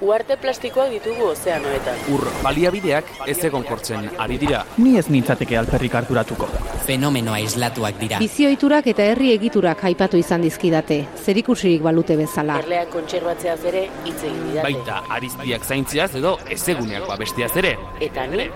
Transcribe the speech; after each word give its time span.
Uarte 0.00 0.36
plastikoak 0.38 0.92
ditugu 0.94 1.24
ozeanoetan. 1.32 1.96
Ur 2.14 2.22
baliabideak 2.44 3.08
ez 3.26 3.38
egonkortzen 3.48 4.06
ari 4.22 4.38
dira. 4.38 4.60
Ni 4.78 4.94
ez 5.00 5.08
nintzateke 5.10 5.58
alperrik 5.58 5.96
harturatuko. 5.98 6.46
Fenomenoa 6.88 7.36
islatuak 7.44 7.98
dira. 8.00 8.16
Bizioiturak 8.22 8.86
eta 8.88 9.04
herri 9.10 9.34
egiturak 9.34 9.82
aipatu 9.90 10.16
izan 10.16 10.40
dizkidate, 10.40 11.02
zerikusirik 11.20 11.82
balute 11.84 12.16
bezala. 12.16 12.56
Erleak 12.62 12.88
kontserbatzeaz 12.94 13.58
ere 13.68 13.82
hitz 14.06 14.16
egin 14.22 14.38
didate. 14.46 14.64
Baita 14.64 15.02
ariztiak 15.18 15.66
zaintziaz 15.68 16.14
edo 16.16 16.38
ezeguneak 16.56 17.04
babestiaz 17.10 17.50
ere. 17.60 17.74
Eta 18.00 18.24
ni, 18.32 18.48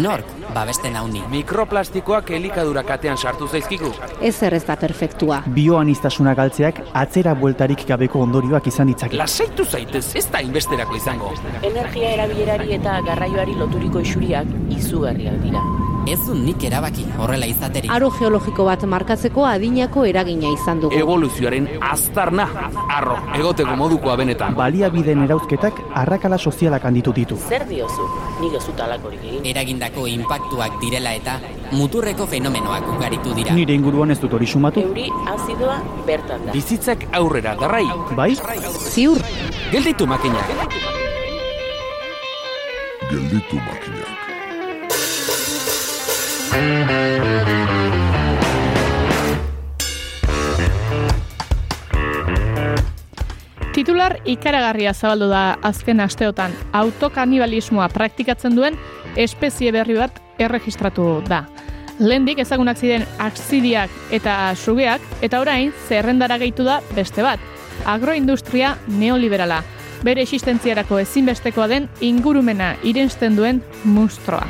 Nork 0.00 0.30
babesten 0.54 0.96
hauni. 0.96 1.20
Mikroplastikoak 1.28 2.30
elikadura 2.38 2.86
katean 2.88 3.20
sartu 3.20 3.48
zaizkigu. 3.52 3.92
Ez 4.22 4.42
ez 4.42 4.64
da 4.64 4.76
perfektua. 4.80 5.42
Bioanistasuna 5.46 6.32
galtzeak 6.34 6.80
atzera 6.94 7.34
bueltarik 7.34 7.84
gabeko 7.86 8.22
ondorioak 8.24 8.66
izan 8.72 8.88
ditzake. 8.88 9.20
Lasaitu 9.20 9.64
zaitez, 9.64 10.06
ez 10.16 10.24
da 10.32 10.40
inbesterako 10.40 10.96
izango. 10.96 11.34
energia 11.62 12.14
erabilerari 12.14 12.72
eta 12.78 13.00
garraioari 13.04 13.54
loturiko 13.60 14.00
isuriak 14.00 14.46
izugarriak 14.70 15.42
dira. 15.44 15.60
Ez 16.04 16.18
du 16.26 16.34
nik 16.36 16.60
erabaki 16.68 17.04
horrela 17.16 17.46
izaterik. 17.48 17.88
Aro 17.92 18.10
geologiko 18.12 18.66
bat 18.68 18.82
markatzeko 18.84 19.46
adinako 19.48 20.04
eragina 20.04 20.50
izan 20.52 20.82
dugu. 20.82 20.98
Evoluzioaren 21.00 21.68
aztarna, 21.80 22.44
arro, 22.92 23.16
egoteko 23.38 23.72
modukoa 23.80 24.16
benetan. 24.20 24.52
Baliabideen 24.58 25.22
erauzketak 25.24 25.80
arrakala 26.02 26.36
sozialak 26.36 26.84
handitu 26.84 27.14
ditu. 27.16 27.38
Zer 27.48 27.64
diozu? 27.70 28.08
Nik 28.42 28.56
ez 28.58 28.62
dut 28.66 28.82
alakorik 28.84 29.24
egin. 29.24 29.46
Eragindako 29.54 30.04
inpaktuak 30.12 30.76
direla 30.82 31.14
eta 31.16 31.38
muturreko 31.72 32.26
fenomenoak 32.28 32.90
ugaritu 32.96 33.32
dira. 33.38 33.56
Nire 33.56 33.72
inguruan 33.72 34.12
ez 34.12 34.18
dut 34.20 34.36
hori 34.36 34.46
sumatu. 34.46 34.84
Euri 34.84 35.08
azidoa 35.32 35.78
bertan 36.06 36.44
da. 36.44 36.52
Bizitzak 36.52 37.06
aurrera 37.12 37.56
darrai. 37.60 37.86
Bai? 38.18 38.34
Ziur, 38.92 39.24
Gelditu 39.72 40.06
makinak. 40.06 40.52
Gelditu 43.08 43.56
makinak. 43.56 44.13
Titular 53.74 54.20
ikaragarria 54.24 54.92
zabaldu 54.94 55.26
da 55.32 55.58
azken 55.66 55.98
asteotan. 56.00 56.52
Autokanibalismoa 56.72 57.88
praktikatzen 57.90 58.54
duen 58.54 58.78
espezie 59.18 59.72
berri 59.74 59.96
bat 59.98 60.20
erregistratu 60.38 61.18
da. 61.26 61.42
Lehendik 61.98 62.38
ezagunak 62.42 62.78
ziren 62.78 63.04
aksidiak 63.22 63.90
eta 64.14 64.54
sugeak, 64.54 65.02
eta 65.22 65.40
orain 65.42 65.72
zerrendara 65.88 66.38
gehitu 66.38 66.66
da 66.66 66.80
beste 66.94 67.22
bat. 67.26 67.42
Agroindustria 67.84 68.76
neoliberala. 68.86 69.62
Bere 70.06 70.22
existentziarako 70.22 71.02
ezinbestekoa 71.02 71.66
den 71.68 71.88
ingurumena 72.00 72.76
irensten 72.82 73.36
duen 73.36 73.62
mustroa. 73.84 74.46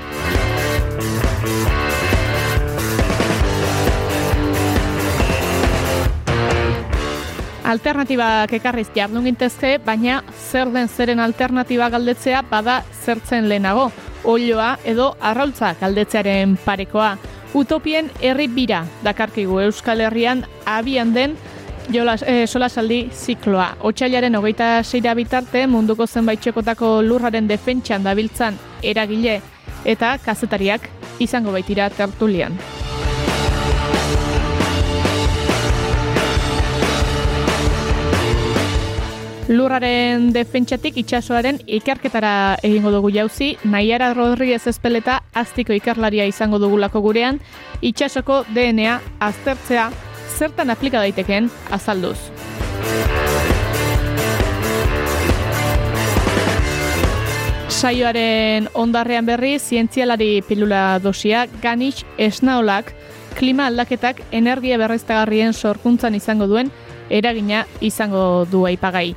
Alternatibak 7.64 8.52
ekarriz 8.58 8.90
jardun 8.92 9.24
gintezke, 9.24 9.78
baina 9.80 10.18
zer 10.36 10.68
den 10.72 10.88
zeren 10.88 11.20
alternatiba 11.20 11.88
galdetzea 11.88 12.42
bada 12.50 12.82
zertzen 12.92 13.48
lehenago. 13.48 13.86
Oioa 14.24 14.74
edo 14.84 15.14
arraultza 15.20 15.72
galdetzearen 15.80 16.58
parekoa. 16.64 17.14
Utopien 17.54 18.10
herri 18.20 18.48
bira 18.52 18.82
dakarkigu 19.04 19.60
Euskal 19.64 20.02
Herrian 20.04 20.44
abian 20.66 21.14
den 21.14 21.38
jolas, 21.92 22.22
eh, 22.26 22.46
solasaldi 22.46 23.08
zikloa. 23.12 23.76
Otsailaren 23.80 24.36
hogeita 24.36 24.82
seira 24.82 25.14
bitarte 25.14 25.66
munduko 25.66 26.06
zenbait 26.06 26.40
txekotako 26.40 27.00
lurraren 27.02 27.48
defentsan 27.48 28.04
dabiltzan 28.04 28.58
eragile 28.82 29.40
eta 29.84 30.18
kazetariak 30.18 30.88
izango 31.18 31.52
baitira 31.52 31.88
tertulian. 31.90 32.58
Lurraren 39.44 40.30
defentsatik 40.32 40.96
itsasoaren 41.02 41.58
ikerketara 41.68 42.56
egingo 42.64 42.88
dugu 42.94 43.10
jauzi, 43.12 43.50
Naiara 43.68 44.14
Rodriguez 44.16 44.62
Espeleta 44.70 45.18
aztiko 45.36 45.74
ikerlaria 45.76 46.24
izango 46.24 46.56
dugulako 46.62 47.02
gurean, 47.04 47.42
itsasoko 47.84 48.38
DNA 48.56 48.94
aztertzea 49.20 49.90
zertan 50.38 50.72
aplika 50.72 51.02
daitekeen 51.04 51.50
azalduz. 51.76 52.16
Saioaren 57.68 58.70
ondarrean 58.72 59.28
berri, 59.28 59.58
zientzialari 59.58 60.40
pilula 60.48 60.98
dosia, 61.04 61.44
ganix 61.60 62.06
esnaolak, 62.16 62.94
klima 63.36 63.68
aldaketak 63.68 64.24
energia 64.32 64.80
berreztagarrien 64.80 65.52
sorkuntzan 65.52 66.16
izango 66.16 66.48
duen 66.48 66.72
eragina 67.10 67.66
izango 67.84 68.46
du 68.50 68.64
aipagai. 68.64 69.12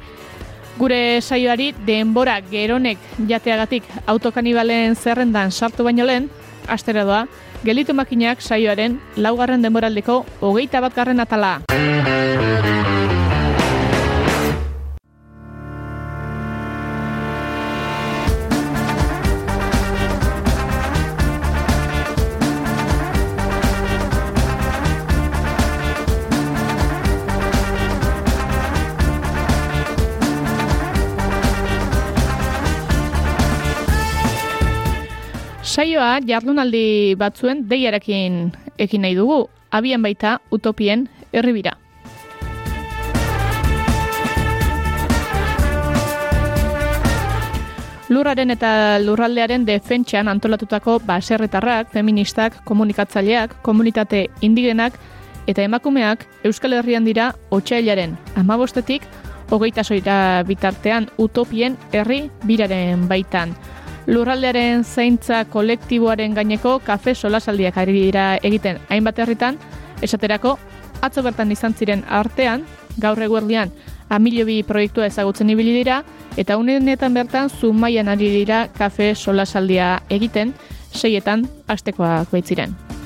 Gure 0.77 1.21
saioari 1.21 1.71
denbora 1.87 2.35
geronek 2.51 3.01
jateagatik 3.29 3.87
autokanibalen 4.05 4.93
zerrendan 4.95 5.49
sartu 5.51 5.83
baino 5.87 6.05
lehen, 6.05 6.29
astera 6.69 7.03
doa, 7.07 7.23
gelitu 7.65 7.97
makinak 7.97 8.45
saioaren 8.45 8.99
laugarren 9.17 9.65
denboraldeko 9.65 10.23
hogeita 10.39 10.83
bat 10.85 10.93
garren 10.93 11.25
atala. 11.25 11.57
Saioa 35.87 36.19
jardunaldi 36.27 37.15
batzuen 37.15 37.61
deiarekin 37.69 38.33
ekin 38.75 39.05
nahi 39.05 39.13
dugu, 39.15 39.45
abian 39.71 40.01
baita 40.03 40.33
utopien 40.51 41.05
herribira. 41.31 41.77
Lurraren 48.09 48.51
eta 48.51 48.99
lurraldearen 49.05 49.63
defentsan 49.63 50.27
antolatutako 50.27 50.97
baserretarrak, 51.07 51.95
feministak, 51.95 52.59
komunikatzaileak, 52.67 53.55
komunitate 53.63 54.25
indigenak 54.41 54.99
eta 55.47 55.63
emakumeak 55.63 56.27
Euskal 56.43 56.75
Herrian 56.81 57.07
dira 57.07 57.31
otxailaren 57.49 58.19
amabostetik 58.35 59.07
hogeita 59.55 59.87
soira 59.87 60.43
bitartean 60.43 61.07
utopien 61.17 61.79
herri 61.93 62.25
biraren 62.43 63.07
baitan. 63.07 63.55
Lurraldearen 64.07 64.85
zaintza 64.87 65.41
kolektiboaren 65.51 66.33
gaineko 66.37 66.77
kafe 66.79 67.11
solasaldiak 67.15 67.77
ari 67.81 67.93
dira 67.97 68.27
egiten 68.39 68.79
hainbat 68.87 69.19
herritan, 69.19 69.57
esaterako 70.01 70.55
atzo 71.03 71.23
bertan 71.25 71.51
izan 71.51 71.75
ziren 71.75 72.05
artean, 72.07 72.63
gaur 73.03 73.19
eguerdian 73.21 73.73
amilio 74.09 74.45
bi 74.47 74.61
proiektua 74.63 75.09
ezagutzen 75.11 75.51
ibili 75.51 75.75
dira, 75.75 76.01
eta 76.39 76.55
unenetan 76.57 77.13
bertan 77.13 77.49
zumaian 77.49 78.07
ari 78.07 78.31
dira 78.31 78.67
kafe 78.77 79.13
solasaldia 79.15 79.97
egiten, 80.09 80.55
seietan 80.95 81.43
astekoak 81.67 82.31
baitziren. 82.31 82.96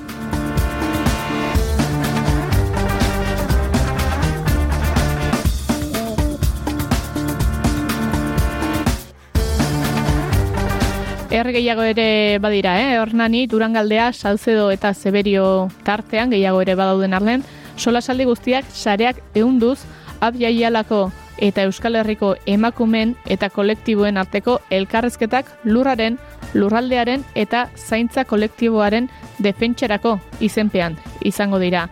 Herri 11.31 11.53
gehiago 11.55 11.83
ere 11.87 12.39
badira, 12.43 12.73
eh? 12.81 12.99
Hornani, 12.99 13.45
Durangaldea, 13.47 14.11
Salzedo 14.11 14.65
eta 14.69 14.93
Zeberio 14.93 15.69
tartean 15.87 16.29
gehiago 16.29 16.59
ere 16.59 16.75
badauden 16.75 17.13
arlen, 17.15 17.45
solasaldi 17.79 18.25
guztiak 18.27 18.65
sareak 18.67 19.21
ehunduz 19.33 19.77
abjaialako 20.19 21.05
eta 21.39 21.63
Euskal 21.63 21.95
Herriko 21.95 22.33
emakumen 22.45 23.13
eta 23.31 23.47
kolektiboen 23.49 24.19
arteko 24.19 24.57
elkarrezketak 24.69 25.47
lurraren, 25.63 26.17
lurraldearen 26.53 27.23
eta 27.33 27.69
zaintza 27.77 28.25
kolektiboaren 28.27 29.07
defentsarako 29.39 30.17
izenpean 30.41 30.99
izango 31.23 31.63
dira. 31.63 31.85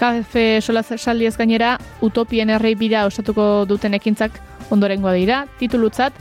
Kafe 0.00 0.62
solasaldiez 0.62 1.36
gainera, 1.36 1.76
utopien 2.00 2.48
herri 2.48 2.72
bira 2.74 3.04
osatuko 3.04 3.66
duten 3.68 4.00
ekintzak 4.00 4.40
ondorengoa 4.72 5.12
dira, 5.12 5.44
titulutzat, 5.60 6.16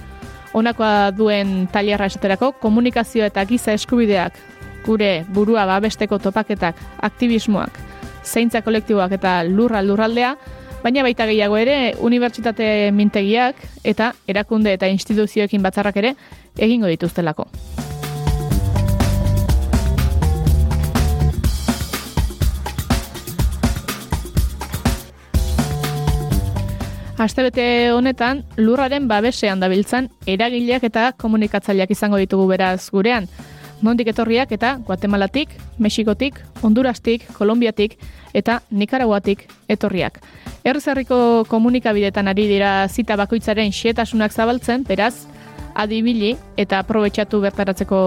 honakoa 0.54 1.12
duen 1.18 1.68
tailerra 1.72 2.08
esaterako 2.08 2.54
komunikazio 2.62 3.26
eta 3.26 3.44
giza 3.46 3.74
eskubideak 3.74 4.38
gure 4.86 5.26
burua 5.34 5.66
babesteko 5.68 6.20
topaketak, 6.24 6.78
aktivismoak, 7.04 7.76
zeintza 8.24 8.62
kolektiboak 8.64 9.18
eta 9.20 9.42
lurra 9.44 9.82
lurraldea, 9.84 10.36
baina 10.84 11.04
baita 11.04 11.28
gehiago 11.28 11.58
ere 11.60 11.96
unibertsitate 12.00 12.94
mintegiak 12.96 13.60
eta 13.84 14.14
erakunde 14.28 14.78
eta 14.78 14.88
instituzioekin 14.94 15.66
batzarrak 15.66 16.00
ere 16.04 16.16
egingo 16.56 16.88
dituztelako. 16.94 17.50
Astebete 27.18 27.92
honetan, 27.98 28.44
lurraren 28.62 29.08
babesean 29.10 29.58
dabiltzan 29.58 30.06
eragileak 30.30 30.84
eta 30.86 31.08
komunikatzaileak 31.18 31.90
izango 31.96 32.19
ditugu 32.22 32.46
beraz 32.52 32.92
gurean. 32.94 33.25
Nondik 33.81 34.12
etorriak 34.14 34.54
eta 34.54 34.75
Guatemalatik, 34.86 35.50
Mexikotik, 35.81 36.38
Hondurastik, 36.62 37.25
Kolombiatik 37.34 37.98
eta 38.38 38.60
Nikaraguatik 38.69 39.48
etorriak. 39.68 40.22
Errezarriko 40.62 41.46
komunikabidetan 41.50 42.30
ari 42.30 42.46
dira 42.54 42.88
zita 42.88 43.18
bakoitzaren 43.18 43.74
xietasunak 43.74 44.31
zabaltzen, 44.31 44.86
beraz, 44.86 45.25
adibili 45.74 46.36
eta 46.58 46.86
aprobetsatu 46.86 47.42
bertaratzeko 47.42 48.00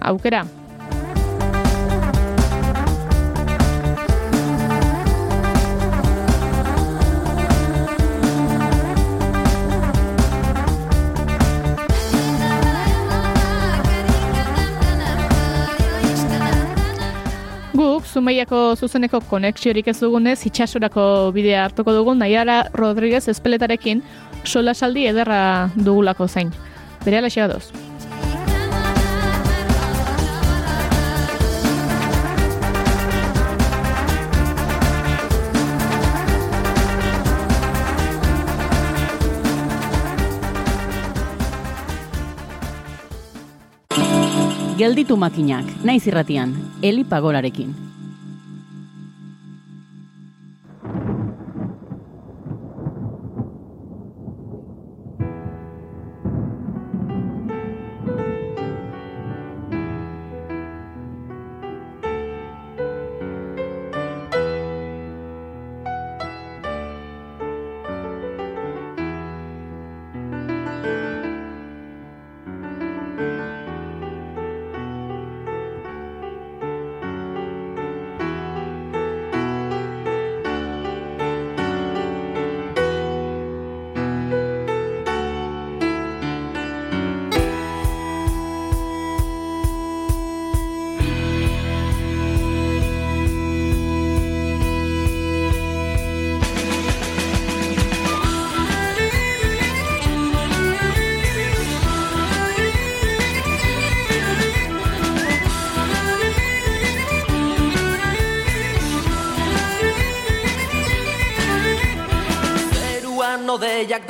aukera. 0.00 0.44
Zumeiako 18.10 18.74
zuzeneko 18.74 19.20
konexiorik 19.30 19.86
ez 19.92 20.00
dugunez, 20.00 20.40
itxasorako 20.48 21.30
bidea 21.34 21.62
hartuko 21.68 21.94
dugun, 21.94 22.18
Naiara 22.18 22.64
Rodriguez 22.74 23.28
espeletarekin 23.30 24.02
solasaldi 24.44 25.06
ederra 25.06 25.70
dugulako 25.76 26.26
zain. 26.26 26.50
Bere 27.04 27.20
alaxea 27.22 27.46
doz. 27.52 27.70
Gelditu 44.80 45.14
makinak, 45.20 45.68
naiz 45.84 46.06
irratian, 46.08 46.56
Eli 46.82 47.04
Pagorarekin. 47.04 47.89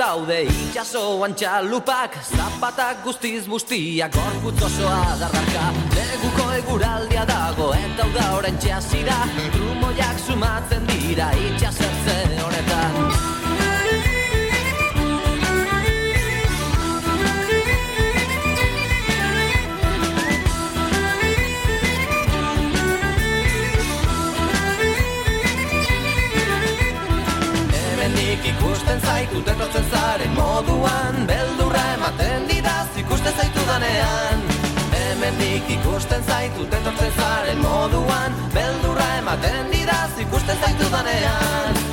Daude 0.00 0.38
itxasoan 0.48 1.34
txalupak 1.36 2.14
Zapatak 2.24 3.02
guztiz 3.04 3.44
bustiak 3.50 4.14
gorputz 4.16 4.62
osoa 4.68 5.16
darraka. 5.20 5.66
Neguko 5.96 6.46
eguraldia 6.60 7.26
dago 7.28 7.68
eta 7.76 8.06
hau 8.06 8.14
da 8.14 8.30
orain 8.38 8.56
txasira 8.62 9.18
Trumoiak 9.56 10.24
sumatzen 10.24 10.88
dira 10.94 11.28
itxasertze 11.48 12.16
honetan 12.46 13.39
zaitut 29.20 29.48
etortzen 29.52 29.84
zaren 29.90 30.30
moduan 30.32 31.26
Beldurra 31.28 31.82
ematen 31.94 32.46
didaz 32.48 32.88
ikusten 33.02 33.36
zaitu 33.36 33.66
danean. 33.66 34.46
Hemenik 34.94 35.68
ikusten 35.76 36.24
zaitut 36.24 36.78
etortzen 36.80 37.12
zaren 37.18 37.60
moduan 37.66 38.40
Beldurra 38.56 39.12
ematen 39.18 39.72
didaz 39.76 40.10
ikusten 40.24 40.64
zaitu 40.64 40.92
danean 40.96 41.89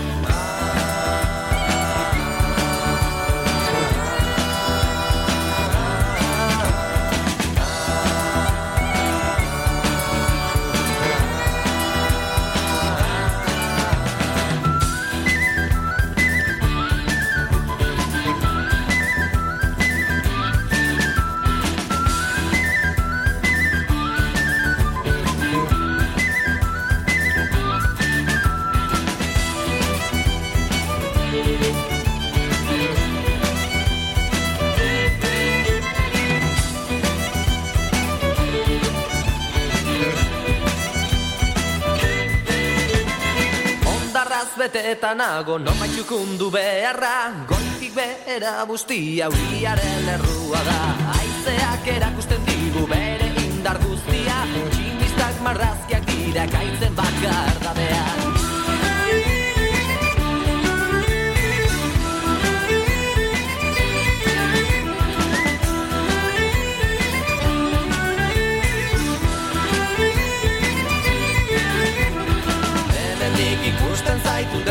Beteta 44.88 45.10
nago 45.20 45.58
Nonbait 45.60 45.91
txukundu 45.91 46.48
beharra. 46.48 47.44
Goitik 47.50 47.91
behera 47.91 48.53
bustia 48.70 49.27
Uriaren 49.27 50.08
errua 50.13 50.62
da. 50.63 50.77
Aizeak 51.17 51.89
erakusten 51.98 52.48
digu 52.48 52.86
bere 52.88 53.27
indar 53.44 53.82
guztia. 53.84 54.38
Tximistak 54.77 55.41
marrazkiak 55.44 56.08
dira 56.13 56.48
Kaitzen 56.53 56.96
bakar 56.96 57.60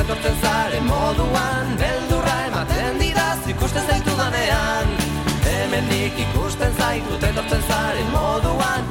etortzen 0.06 0.36
zaren 0.40 0.84
moduan 0.86 1.72
Beldurra 1.80 2.34
ematen 2.46 2.98
didaz 3.00 3.48
ikusten 3.50 3.88
zaitu 3.90 4.12
danean 4.18 4.92
Hemendik 5.46 6.20
ikusten 6.26 6.78
zaitut 6.78 7.26
etortzen 7.30 7.64
zaren 7.66 8.12
moduan 8.14 8.85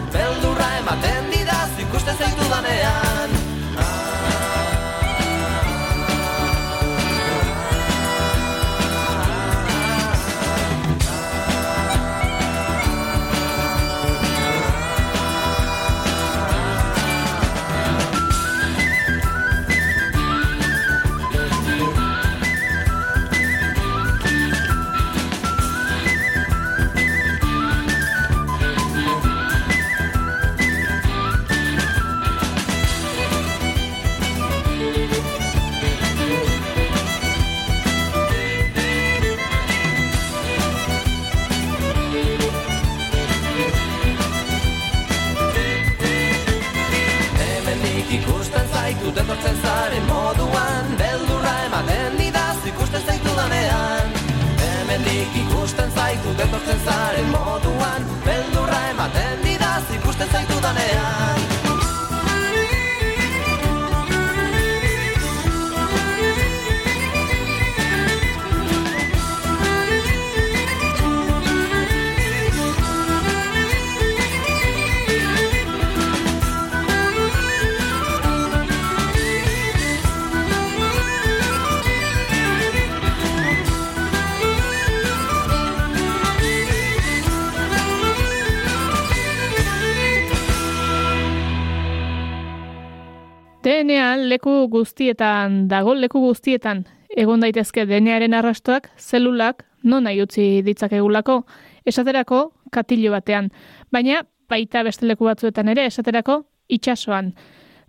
leku 94.46 94.68
guztietan, 94.70 95.68
dago 95.68 95.96
leku 95.96 96.20
guztietan, 96.22 96.86
egon 97.10 97.42
daitezke 97.42 97.86
DNAren 97.90 98.34
arrastoak, 98.38 98.92
zelulak, 99.00 99.64
non 99.84 100.04
nahi 100.04 100.22
utzi 100.22 100.62
ditzakegulako, 100.62 101.46
esaterako 101.84 102.52
katillo 102.72 103.12
batean, 103.12 103.50
baina 103.92 104.22
baita 104.48 104.84
beste 104.84 105.08
leku 105.08 105.26
batzuetan 105.26 105.70
ere, 105.70 105.88
esaterako 105.88 106.44
itxasoan. 106.70 107.34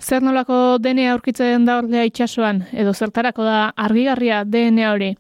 Zer 0.01 0.23
nolako 0.23 0.79
DNA 0.81 1.13
aurkitzen 1.13 1.67
da 1.67 1.77
ordea 1.83 2.05
itxasoan, 2.09 2.63
edo 2.73 2.95
zertarako 2.95 3.45
da 3.45 3.75
argigarria 3.77 4.43
DNA 4.45 4.93
hori. 4.93 5.13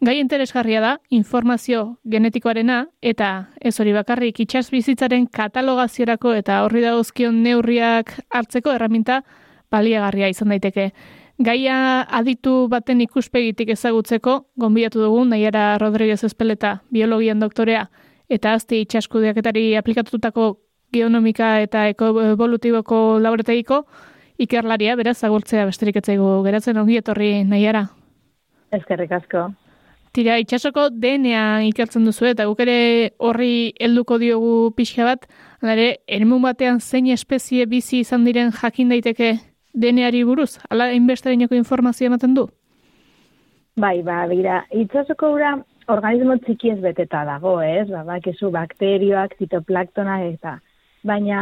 Gai 0.00 0.20
interesgarria 0.20 0.80
da, 0.80 0.94
informazio 1.10 1.98
genetikoarena, 2.06 2.86
eta 3.02 3.48
ez 3.58 3.74
hori 3.80 3.92
bakarrik 3.92 4.38
itxas 4.46 4.70
bizitzaren 4.70 5.26
katalogaziorako 5.26 6.38
eta 6.38 6.62
horri 6.62 6.86
dagozkion 6.86 7.42
neurriak 7.42 8.14
hartzeko 8.30 8.78
erraminta 8.78 9.24
baliagarria 9.70 10.28
izan 10.28 10.54
daiteke. 10.54 10.90
Gaia 11.38 12.02
aditu 12.18 12.66
baten 12.70 13.00
ikuspegitik 13.04 13.70
ezagutzeko, 13.76 14.40
gonbidatu 14.58 15.04
dugu 15.04 15.24
Naiara 15.24 15.78
Rodríguez 15.78 16.24
Espeleta, 16.26 16.80
biologian 16.90 17.38
doktorea, 17.38 17.84
eta 18.28 18.56
azti 18.58 18.80
itxaskudeaketari 18.82 19.76
aplikatutako 19.78 20.48
geonomika 20.92 21.58
eta 21.62 21.86
evolutiboko 21.92 23.18
laborategiko 23.22 23.84
ikerlaria, 24.38 24.96
beraz, 24.96 25.22
agurtzea 25.24 25.66
besterik 25.68 25.98
etzaigu 26.00 26.42
geratzen 26.46 26.78
ongi 26.78 26.98
etorri 26.98 27.44
Naiara. 27.44 27.86
Ezkerrik 28.74 29.12
asko. 29.12 29.48
Tira, 30.16 30.38
itxasoko 30.40 30.88
DNA 30.90 31.68
ikertzen 31.68 32.06
duzu 32.08 32.26
eta 32.30 32.46
guk 32.48 32.60
ere 32.64 32.78
horri 33.22 33.74
helduko 33.78 34.18
diogu 34.18 34.72
pixka 34.76 35.04
bat, 35.06 35.28
ere, 35.62 35.98
eremu 36.08 36.40
batean 36.42 36.80
zein 36.80 37.10
espezie 37.12 37.66
bizi 37.70 38.00
izan 38.02 38.24
diren 38.26 38.50
jakin 38.50 38.94
daiteke 38.94 39.36
deneari 39.84 40.24
buruz, 40.24 40.58
ala 40.70 40.90
inbesterinako 40.92 41.54
informazio 41.58 42.10
ematen 42.10 42.34
du? 42.34 42.48
Bai, 43.78 44.02
ba, 44.02 44.24
bira, 44.26 44.62
itxasoko 44.74 45.30
ura 45.36 45.54
organismo 45.88 46.36
txiki 46.42 46.74
ez 46.74 46.80
beteta 46.82 47.22
dago, 47.28 47.60
ez? 47.62 47.86
Ba, 47.90 48.02
bakizu 48.08 48.50
bakterioak, 48.54 49.38
zitoplaktona 49.38 50.18
eta 50.26 50.58
baina 51.06 51.40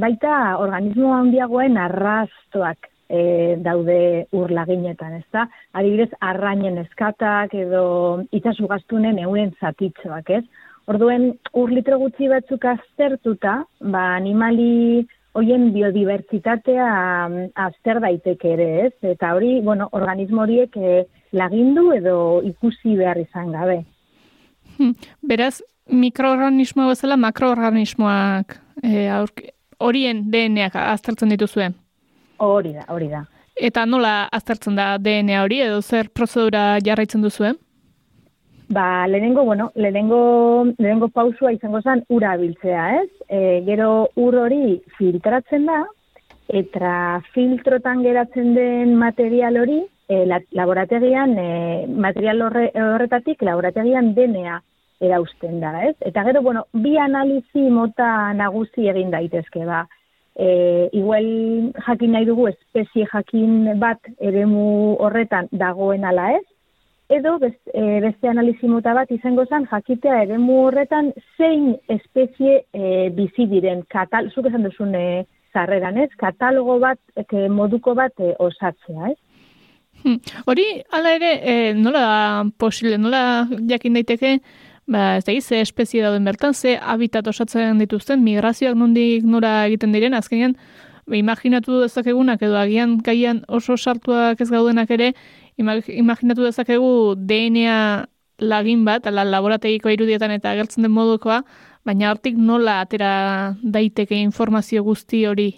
baita 0.00 0.56
organismo 0.58 1.12
handiagoen 1.14 1.76
arrastoak 1.76 2.88
e, 3.08 3.56
daude 3.62 4.26
urlaginetan, 4.32 5.18
ez 5.20 5.26
da? 5.32 5.46
Adibidez, 5.76 6.10
arrainen 6.20 6.80
eskatak 6.86 7.54
edo 7.54 7.84
itxasu 8.32 8.68
gaztunen 8.70 9.20
euren 9.22 9.52
zatitxoak, 9.60 10.30
ez? 10.40 10.44
Orduen, 10.90 11.30
ur 11.56 11.70
litro 11.72 11.98
gutxi 12.00 12.28
batzuk 12.28 12.64
aztertuta, 12.68 13.62
ba, 13.80 14.04
animali 14.16 15.04
hoien 15.34 15.68
biodibertsitatea 15.74 16.86
mm, 17.28 17.50
azter 17.66 18.00
daiteke 18.02 18.54
ere, 18.54 18.68
ez? 18.86 18.92
Eta 19.14 19.34
hori, 19.34 19.58
bueno, 19.62 19.88
organismo 19.92 20.44
horiek 20.44 20.76
eh, 20.78 21.04
lagindu 21.34 21.90
edo 21.96 22.16
ikusi 22.46 22.96
behar 22.98 23.20
izan 23.22 23.52
gabe. 23.54 23.82
Hmm, 24.76 24.94
beraz, 25.30 25.58
mikroorganismo 25.90 26.88
bezala 26.88 27.18
makroorganismoak 27.20 28.58
eh, 28.82 29.08
horien 29.78 30.24
DNAak 30.30 30.78
aztertzen 30.80 31.34
dituzuen? 31.34 31.74
Hori 32.42 32.74
da, 32.74 32.86
hori 32.88 33.10
da. 33.12 33.24
Eta 33.54 33.84
nola 33.86 34.24
aztertzen 34.34 34.74
da 34.74 34.96
DNA 34.98 35.42
hori 35.44 35.60
edo 35.62 35.82
zer 35.82 36.08
prozedura 36.10 36.80
jarraitzen 36.82 37.22
duzuen? 37.22 37.58
Ba, 38.68 39.06
lehenengo, 39.06 39.44
bueno, 39.44 39.72
lehenengo, 39.74 40.64
lehenengo 40.78 41.08
pausua 41.08 41.52
izango 41.52 41.82
zen 41.82 42.04
ura 42.08 42.36
biltzea, 42.36 42.84
ez? 43.02 43.10
E, 43.28 43.62
gero 43.66 44.08
ur 44.16 44.36
hori 44.40 44.80
filtratzen 44.96 45.66
da, 45.68 45.82
eta 46.48 47.20
filtrotan 47.34 48.02
geratzen 48.02 48.54
den 48.56 48.94
material 48.96 49.58
hori, 49.60 49.82
e, 50.08 50.24
laborategian, 50.56 51.36
e, 51.38 51.86
material 51.88 52.40
horre, 52.46 52.70
horretatik, 52.86 53.42
laborategian 53.44 54.14
denea 54.16 54.62
erausten 55.00 55.60
da, 55.60 55.74
ez? 55.90 55.96
Eta 56.00 56.24
gero, 56.24 56.40
bueno, 56.42 56.64
bi 56.72 56.96
analizi 56.96 57.68
mota 57.68 58.32
nagusi 58.32 58.88
egin 58.88 59.12
daitezke, 59.12 59.66
ba. 59.68 59.84
E, 60.34 60.88
igual 60.96 61.28
jakin 61.84 62.16
nahi 62.16 62.24
dugu 62.26 62.48
espezie 62.48 63.04
jakin 63.12 63.76
bat 63.78 64.00
eremu 64.18 64.96
horretan 65.04 65.52
dagoen 65.52 66.08
ala 66.08 66.32
ez, 66.38 66.46
edo 67.08 67.38
beste, 67.38 67.70
e, 67.74 68.00
beste 68.00 68.28
analizi 68.28 68.68
mota 68.68 68.94
bat 68.96 69.10
izango 69.12 69.44
zen 69.46 69.66
jakitea 69.70 70.22
eremu 70.24 70.58
horretan 70.66 71.12
zein 71.36 71.74
espezie 71.88 72.64
e, 72.72 73.10
bizi 73.16 73.46
diren 73.50 73.84
katal 73.92 74.30
zuk 74.32 74.48
esan 74.50 74.64
duzun 74.64 74.94
e, 74.94 75.24
zarreran, 75.52 75.98
ez? 75.98 76.10
Katalogo 76.18 76.78
bat 76.82 76.98
e, 77.16 77.48
moduko 77.48 77.94
bat 77.94 78.12
e, 78.18 78.34
osatzea, 78.38 79.12
ez? 79.12 79.18
Hmm. 80.04 80.18
Hori 80.50 80.64
hala 80.92 81.14
ere 81.16 81.32
e, 81.40 81.56
nola 81.78 82.00
da 82.04 82.14
posible, 82.58 82.98
nola 82.98 83.24
jakin 83.70 84.00
daiteke 84.00 84.38
Ba, 84.86 85.16
ez 85.16 85.24
da, 85.24 85.32
ze 85.40 85.62
espezie 85.64 86.02
dauden 86.04 86.26
bertan, 86.28 86.52
ze 86.52 86.76
habitat 86.76 87.26
osatzen 87.26 87.78
dituzten, 87.80 88.20
migrazioak 88.20 88.76
nondik 88.76 89.24
nora 89.24 89.64
egiten 89.64 89.94
diren, 89.96 90.12
azkenean, 90.12 90.58
imaginatu 91.12 91.80
dezakegunak 91.82 92.42
edo 92.42 92.56
agian 92.56 92.98
gaian 93.04 93.42
oso 93.48 93.76
sartuak 93.76 94.40
ez 94.40 94.50
gaudenak 94.50 94.90
ere, 94.90 95.12
imaginatu 95.56 96.44
dezakegu 96.44 97.14
DNA 97.16 98.06
lagin 98.38 98.84
bat, 98.84 99.06
ala 99.06 99.24
laborategiko 99.24 99.92
irudietan 99.92 100.32
eta 100.34 100.50
agertzen 100.50 100.82
den 100.82 100.92
modukoa, 100.92 101.42
baina 101.84 102.10
hortik 102.10 102.36
nola 102.36 102.80
atera 102.80 103.54
daiteke 103.62 104.16
informazio 104.16 104.82
guzti 104.82 105.24
hori? 105.26 105.52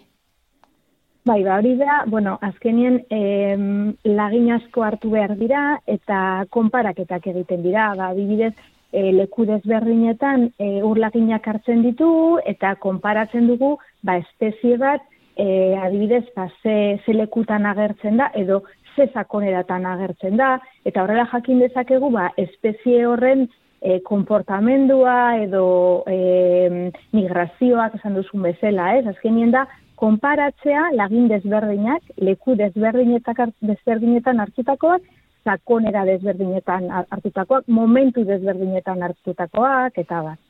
Bai, 1.26 1.42
ba, 1.42 1.56
hori 1.58 1.74
da, 1.78 2.04
bueno, 2.06 2.36
azkenien 2.42 3.00
eh, 3.10 3.56
lagin 4.04 4.52
asko 4.54 4.84
hartu 4.86 5.10
behar 5.10 5.34
dira 5.38 5.80
eta 5.86 6.46
konparaketak 6.54 7.26
egiten 7.32 7.64
dira, 7.64 7.94
ba, 7.98 8.12
bibidez, 8.14 8.54
e, 8.92 9.12
leku 9.12 9.46
desberdinetan 9.48 10.50
e, 10.58 10.80
urlaginak 10.86 11.46
hartzen 11.50 11.82
ditu 11.84 12.08
eta 12.46 12.74
konparatzen 12.82 13.48
dugu 13.50 13.76
ba, 14.02 14.18
espezie 14.22 14.78
bat 14.80 15.04
e, 15.36 15.76
adibidez 15.76 16.24
ba, 16.34 16.48
ze, 16.62 16.98
ze 17.04 17.14
lekutan 17.14 17.66
agertzen 17.66 18.16
da 18.16 18.30
edo 18.34 18.62
ze 18.96 19.06
sakoneratan 19.12 19.86
agertzen 19.86 20.36
da, 20.40 20.56
eta 20.84 21.02
horrela 21.04 21.26
jakin 21.32 21.60
dezakegu, 21.60 22.10
ba, 22.10 22.30
espezie 22.40 23.04
horren 23.06 23.46
e, 23.80 24.00
konportamendua 24.00 25.36
edo 25.42 25.66
e, 26.08 26.90
migrazioak 27.12 27.98
esan 28.00 28.16
duzun 28.16 28.48
bezala, 28.48 28.94
ez? 28.96 29.04
Azkenien 29.12 29.52
da, 29.52 29.66
konparatzea 30.00 30.90
lagin 30.96 31.28
desberdinak, 31.28 32.02
leku 32.16 32.56
desberdinetak 32.56 33.44
desberdinetan 33.60 34.40
hartutakoak, 34.40 35.04
sakonera 35.46 36.04
desberdinetan 36.08 36.88
hartutakoak, 36.90 37.68
momentu 37.68 38.24
desberdinetan 38.26 39.04
hartutakoak, 39.06 40.00
eta 40.02 40.22
bat. 40.30 40.40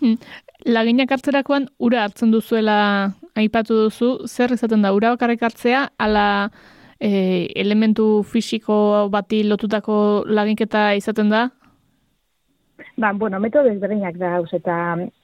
Hmm. 0.00 0.16
Laginak 0.64 1.12
hartzerakoan 1.12 1.68
ura 1.78 2.06
hartzen 2.06 2.32
duzuela 2.32 3.12
aipatu 3.36 3.84
duzu, 3.84 4.10
zer 4.26 4.52
izaten 4.52 4.82
da, 4.82 4.92
ura 4.96 5.14
bakarrik 5.14 5.42
hartzea, 5.42 5.88
ala 5.98 6.50
e, 7.00 7.48
elementu 7.56 8.22
fisiko 8.22 9.08
bati 9.10 9.42
lotutako 9.44 10.24
laginketa 10.26 10.94
izaten 10.98 11.30
da? 11.30 11.48
Ba, 13.00 13.12
bueno, 13.12 13.40
metodo 13.40 13.70
ezberdinak 13.70 14.18
da, 14.20 14.34
hauz, 14.36 14.50
eta 14.56 14.74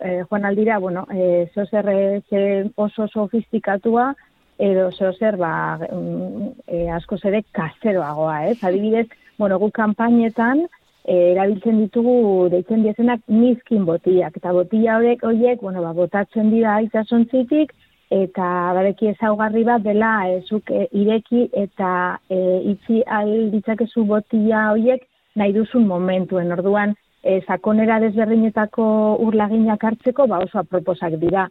e, 0.01 0.23
joan 0.29 0.47
aldira, 0.49 0.79
bueno, 0.79 1.07
e, 1.13 1.47
zer 1.55 2.73
oso 2.77 3.09
sofistikatua, 3.09 4.15
edo 4.59 4.91
zer, 4.93 5.37
ba, 5.37 5.79
mm, 5.93 6.49
e, 6.67 6.89
asko 6.91 7.19
zere 7.19 7.43
kaseroagoa, 7.53 8.47
ez? 8.49 8.59
Adibidez, 8.65 9.09
bueno, 9.39 9.59
gu 9.59 9.71
kampainetan, 9.71 10.67
e, 11.05 11.33
erabiltzen 11.33 11.83
ditugu, 11.85 12.49
deitzen 12.53 12.83
diezenak, 12.83 13.21
nizkin 13.29 13.85
botiak, 13.85 14.37
eta 14.37 14.53
botia 14.53 14.97
horiek, 14.97 15.23
horiek, 15.25 15.61
bueno, 15.61 15.83
ba, 15.85 15.93
botatzen 15.93 16.51
dira 16.51 16.77
aitzasontzitik, 16.81 17.75
eta 18.11 18.73
bareki 18.77 19.09
ezaugarri 19.13 19.65
bat 19.65 19.83
dela 19.83 20.29
ezuk 20.31 20.71
e, 20.71 20.87
ireki 20.93 21.49
eta 21.53 22.19
e, 22.31 22.39
itzi 22.73 23.03
al 23.07 23.51
ditzakezu 23.51 24.05
botila 24.07 24.71
hoiek 24.75 25.03
nahi 25.35 25.53
duzun 25.53 25.87
momentuen. 25.87 26.53
Orduan, 26.53 26.95
e, 27.23 27.41
sakonera 27.47 27.99
desberdinetako 28.01 28.85
urlaginak 29.27 29.83
hartzeko, 29.85 30.27
ba 30.27 30.39
oso 30.45 30.61
aproposak 30.63 31.19
dira. 31.23 31.49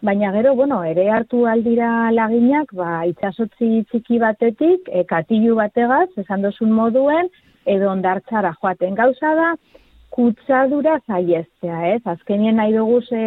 Baina 0.00 0.30
gero, 0.32 0.54
bueno, 0.54 0.82
ere 0.86 1.08
hartu 1.10 1.44
aldira 1.50 2.10
laginak, 2.14 2.70
ba, 2.72 3.02
itxasotzi 3.10 3.82
txiki 3.90 4.20
batetik, 4.22 4.86
e, 4.88 5.02
katilu 5.04 5.56
bategaz, 5.58 6.08
esan 6.22 6.46
dozun 6.46 6.70
moduen, 6.72 7.30
edo 7.66 7.90
ondartzara 7.90 8.54
joaten 8.60 8.94
gauza 8.94 9.34
da, 9.34 9.48
kutsadura 10.14 11.00
zaiestea, 11.06 11.80
ez? 11.94 12.02
Azkenien 12.06 12.56
nahi 12.56 12.72
dugu 12.76 13.00
ze 13.02 13.24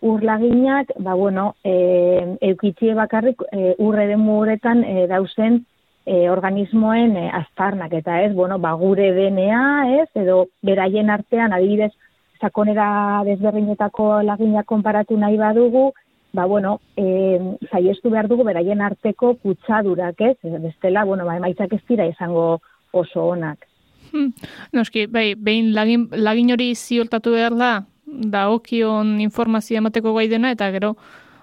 urlaginak, 0.00 0.92
ba, 0.98 1.14
bueno, 1.14 1.54
e, 1.64 2.36
eukitzie 2.40 2.94
bakarrik 2.94 3.42
e, 3.52 3.74
urre 3.78 4.06
demuretan 4.08 4.84
e, 4.84 5.06
dauzen 5.10 5.64
e, 6.06 6.28
organismoen 6.30 7.16
e, 7.16 7.26
aztarnak, 7.28 7.92
eta 8.00 8.22
ez, 8.24 8.32
bueno, 8.34 8.58
ba, 8.58 8.72
gure 8.80 9.12
DNA, 9.16 9.64
ez, 10.02 10.08
edo 10.22 10.46
beraien 10.62 11.10
artean, 11.10 11.52
adibidez, 11.52 11.92
sakonera 12.40 13.22
desberdinetako 13.28 14.22
laginak 14.24 14.66
konparatu 14.66 15.18
nahi 15.20 15.36
badugu, 15.36 15.90
ba, 16.32 16.46
bueno, 16.46 16.78
e, 16.96 17.38
zaiestu 17.70 18.10
behar 18.10 18.28
dugu 18.28 18.46
beraien 18.48 18.80
arteko 18.80 19.34
kutsadurak, 19.42 20.20
ez, 20.20 20.36
bestela, 20.62 21.04
bueno, 21.04 21.26
ba, 21.28 21.36
emaitzak 21.36 21.76
ez 21.76 21.82
dira 21.88 22.08
izango 22.08 22.60
oso 22.92 23.28
onak. 23.34 23.66
Hmm. 24.10 24.32
Noski, 24.72 25.06
bai, 25.06 25.34
behin 25.36 25.74
lagin, 25.74 26.08
lagin 26.10 26.50
hori 26.54 26.72
zioltatu 26.74 27.36
behar 27.36 27.54
da, 27.58 27.72
da 28.10 28.48
okion 28.50 29.20
informazio 29.20 29.78
emateko 29.78 30.14
gai 30.14 30.28
dena, 30.28 30.50
eta 30.50 30.70
gero, 30.74 30.94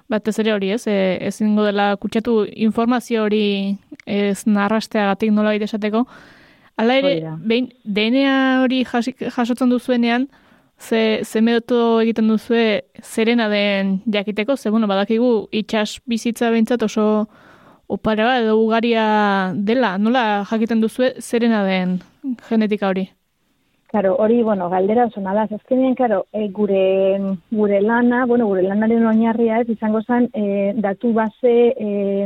batez 0.09 0.37
ere 0.39 0.53
hori 0.53 0.71
ez, 0.71 0.85
e, 0.87 1.17
ez 1.21 1.39
ingo 1.41 1.65
dela 1.65 1.95
kutsatu 1.97 2.45
informazio 2.55 3.23
hori 3.23 3.77
ez 4.05 4.45
narrastea 4.45 5.07
gatik 5.11 5.31
nola 5.31 5.55
esateko. 5.55 6.05
Hala 6.77 6.99
ere, 6.99 7.13
behin, 7.41 7.71
DNA 7.83 8.61
hori 8.63 8.83
jasotzen 8.85 9.69
duzuenean, 9.69 10.27
ze, 10.79 11.21
ze 11.23 11.41
metodo 11.41 12.01
egiten 12.01 12.27
duzue 12.27 12.83
zerena 13.01 13.49
den 13.49 14.01
jakiteko, 14.05 14.57
ze 14.57 14.69
bueno, 14.69 14.87
badakigu 14.87 15.47
itxas 15.51 15.99
bizitza 16.05 16.51
behintzat 16.51 16.83
oso 16.83 17.27
opara 17.87 18.39
edo 18.39 18.57
ugaria 18.61 19.53
dela, 19.55 19.97
nola 19.97 20.45
jakiten 20.49 20.81
duzu 20.81 21.11
zerena 21.19 21.63
den 21.65 22.01
genetika 22.49 22.89
hori? 22.89 23.09
Claro, 23.87 24.17
hori, 24.17 24.43
bueno, 24.43 24.69
galdera 24.69 25.05
oso 25.05 25.21
nada, 25.21 25.43
azkenean, 25.43 25.95
claro, 25.95 26.25
e, 26.33 26.49
gure, 26.49 27.37
gure 27.51 27.79
lana, 27.79 28.25
bueno, 28.25 28.45
gure 28.45 28.61
lanaren 28.63 29.05
oinarria 29.07 29.61
ez, 29.61 29.69
izango 29.69 30.01
zen, 30.01 30.27
e, 30.33 30.73
datu 30.75 31.13
base 31.13 31.53
e, 31.71 32.25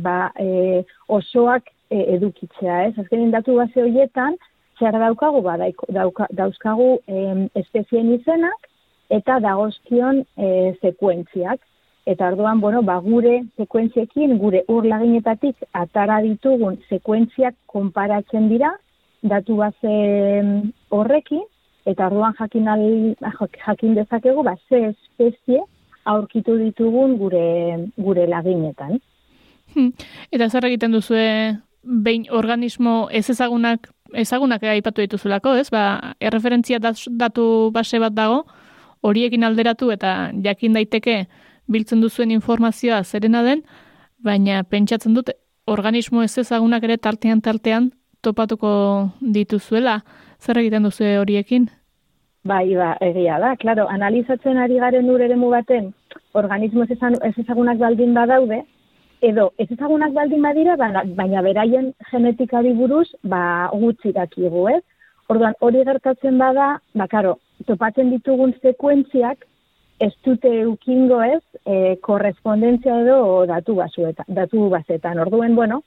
ba, 0.00 0.32
e, 0.40 0.86
osoak 1.08 1.68
e, 1.90 2.14
edukitzea, 2.14 2.86
ez? 2.86 2.94
Azkenean 3.04 3.36
datu 3.36 3.58
base 3.60 3.84
horietan, 3.84 4.40
zer 4.80 4.96
daukagu, 5.04 5.44
ba, 5.44 5.58
dauka, 5.92 6.30
dauzkagu 6.32 6.88
e, 7.04 7.26
espezien 7.60 8.08
izenak, 8.16 8.68
eta 9.12 9.38
dagozkion 9.44 10.24
e, 10.36 10.72
sekuentziak. 10.80 11.60
Eta 12.08 12.32
orduan, 12.32 12.64
bueno, 12.64 12.80
ba, 12.80 12.96
gure 13.04 13.42
sekuentziekin, 13.60 14.38
gure 14.40 14.64
urlaginetatik 14.72 15.68
atara 15.76 16.22
ditugun 16.24 16.80
sekuentziak 16.88 17.60
konparatzen 17.68 18.48
dira, 18.48 18.72
datu 19.22 19.56
base 19.56 19.94
horrekin, 20.90 21.42
eta 21.86 22.06
orduan 22.06 22.34
jakin, 22.38 22.68
al, 22.68 22.84
jakin 23.66 23.94
dezakegu, 23.96 24.42
ba, 24.44 24.56
ze 24.68 24.90
espezie 24.92 25.62
aurkitu 26.04 26.56
ditugun 26.56 27.16
gure, 27.18 27.90
gure 27.96 28.26
laginetan. 28.26 28.98
Hmm. 29.74 29.92
Eta 30.32 30.48
zer 30.48 30.64
egiten 30.70 30.92
duzu 30.92 31.16
behin 31.82 32.26
organismo 32.32 33.08
ez 33.12 33.28
ezagunak 33.30 33.90
ezagunak 34.16 34.62
aipatu 34.64 35.04
dituzulako, 35.04 35.54
ez? 35.60 35.68
Ba, 35.70 36.14
erreferentzia 36.20 36.78
datu 36.80 37.70
base 37.72 38.00
bat 38.00 38.14
dago, 38.16 38.46
horiekin 39.04 39.44
alderatu 39.44 39.90
eta 39.92 40.30
jakin 40.44 40.72
daiteke 40.78 41.26
biltzen 41.68 42.00
duzuen 42.00 42.32
informazioa 42.32 43.02
zerena 43.04 43.42
den, 43.44 43.62
baina 44.18 44.62
pentsatzen 44.64 45.14
dut 45.14 45.30
organismo 45.66 46.22
ez 46.22 46.38
ezagunak 46.40 46.84
ere 46.84 46.96
tartean 46.96 47.42
tartean 47.44 47.92
topatuko 48.22 48.70
dituzuela. 49.20 50.00
Zer 50.40 50.58
egiten 50.58 50.86
duzu 50.86 51.04
horiekin? 51.20 51.68
Bai, 52.48 52.74
ba, 52.74 52.94
egia 53.04 53.38
da. 53.42 53.54
Claro, 53.60 53.88
analizatzen 53.90 54.58
ari 54.58 54.78
garen 54.78 55.10
ur 55.10 55.20
eremu 55.20 55.50
baten 55.50 55.92
organismo 56.38 56.84
ez, 56.84 57.34
ezagunak 57.42 57.78
baldin 57.78 58.14
badaude, 58.14 58.62
edo 59.22 59.50
ez 59.58 59.66
ezagunak 59.70 60.12
baldin 60.12 60.42
badira, 60.42 60.76
baina, 60.76 61.02
baina 61.18 61.42
beraien 61.42 61.92
genetikari 62.10 62.72
buruz, 62.72 63.08
ba, 63.22 63.68
gutxi 63.72 64.12
dakigu, 64.12 64.68
ez? 64.68 64.82
Orduan, 65.28 65.54
hori 65.60 65.84
gertatzen 65.84 66.38
bada, 66.38 66.78
ba, 66.94 67.06
karo, 67.08 67.38
topatzen 67.66 68.10
ditugun 68.14 68.54
sekuentziak, 68.62 69.44
ez 70.00 70.12
dute 70.24 70.50
ukingo 70.66 71.20
ez, 71.22 71.42
e, 71.66 71.96
korrespondentzia 72.06 73.00
edo 73.02 73.44
datu, 73.50 73.74
basueta, 73.74 74.24
datu 74.28 74.68
bazetan. 74.70 75.18
Orduen, 75.18 75.56
bueno, 75.58 75.82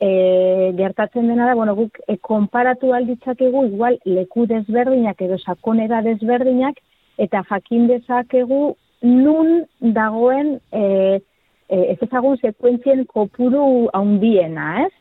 e, 0.00 0.72
gertatzen 0.76 1.28
dena 1.28 1.46
da, 1.46 1.54
bueno, 1.54 1.74
guk 1.76 1.98
e, 2.08 2.16
konparatu 2.24 2.94
alditzakegu, 2.96 3.66
igual 3.68 3.98
leku 4.04 4.46
desberdinak 4.48 5.20
edo 5.22 5.38
sakonera 5.38 6.00
desberdinak, 6.06 6.80
eta 7.20 7.42
jakin 7.50 7.86
dezakegu 7.90 8.62
nun 9.04 9.66
dagoen 9.80 10.56
e, 10.72 11.20
e, 11.68 11.76
ez 11.92 11.98
ezagun 12.06 12.40
sekuentzien 12.40 13.04
kopuru 13.06 13.88
haundiena, 13.92 14.86
ez? 14.86 14.92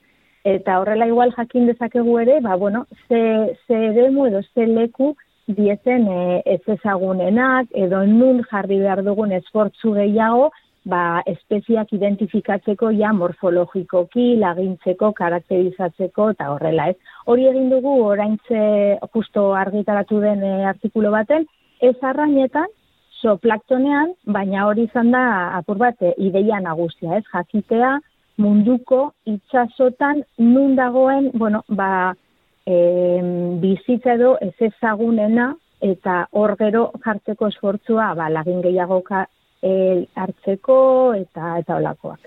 Eta 0.50 0.80
horrela 0.80 1.08
igual 1.08 1.34
jakin 1.36 1.68
dezakegu 1.68 2.20
ere, 2.20 2.40
ba, 2.44 2.56
bueno, 2.56 2.86
ze, 3.08 3.56
ze 3.68 3.80
demu 3.96 4.28
edo 4.28 4.42
ze 4.54 4.68
leku 4.68 5.16
diezen 5.48 6.08
e, 6.08 6.42
ez 6.46 6.62
ezagunenak, 6.76 7.72
edo 7.74 8.04
nun 8.06 8.44
jarri 8.52 8.80
behar 8.84 9.04
dugun 9.04 9.32
esfortzu 9.36 9.96
gehiago, 9.96 10.50
ba, 10.90 11.22
espeziak 11.30 11.94
identifikatzeko 11.96 12.92
ja 12.98 13.12
morfologikoki, 13.14 14.36
lagintzeko, 14.42 15.12
karakterizatzeko, 15.18 16.32
eta 16.36 16.50
horrela 16.54 16.90
ez. 16.92 16.98
Hori 17.26 17.48
egin 17.52 17.70
dugu, 17.72 17.94
oraintze 18.10 18.62
justo 19.14 19.52
argitaratu 19.58 20.20
den 20.24 20.44
e, 20.44 20.54
artikulo 20.74 21.14
baten, 21.16 21.48
ez 21.82 21.96
arrainetan, 22.02 22.68
plaktonean, 23.44 24.14
baina 24.26 24.66
hori 24.68 24.86
izan 24.88 25.12
da 25.12 25.24
apur 25.58 25.78
bat 25.78 26.02
e, 26.02 26.14
ideia 26.18 26.60
nagusia, 26.64 27.18
ez, 27.18 27.26
jakitea 27.34 27.98
munduko 28.40 29.12
itxasotan 29.28 30.24
nun 30.40 30.76
dagoen, 30.76 31.32
bueno, 31.34 31.64
ba, 31.68 32.16
e, 32.66 32.78
bizitza 33.62 34.16
edo 34.16 34.38
ez 34.42 34.56
ezagunena 34.70 35.54
eta 35.82 36.26
hor 36.36 36.56
gero 36.60 36.90
jartzeko 37.04 37.50
esfortzua 37.54 38.14
ba, 38.16 38.30
lagin 38.30 38.62
gehiago 38.64 39.02
e, 39.64 40.06
hartzeko 40.16 40.80
eta 41.18 41.58
eta 41.60 41.78
olakoak. 41.80 42.20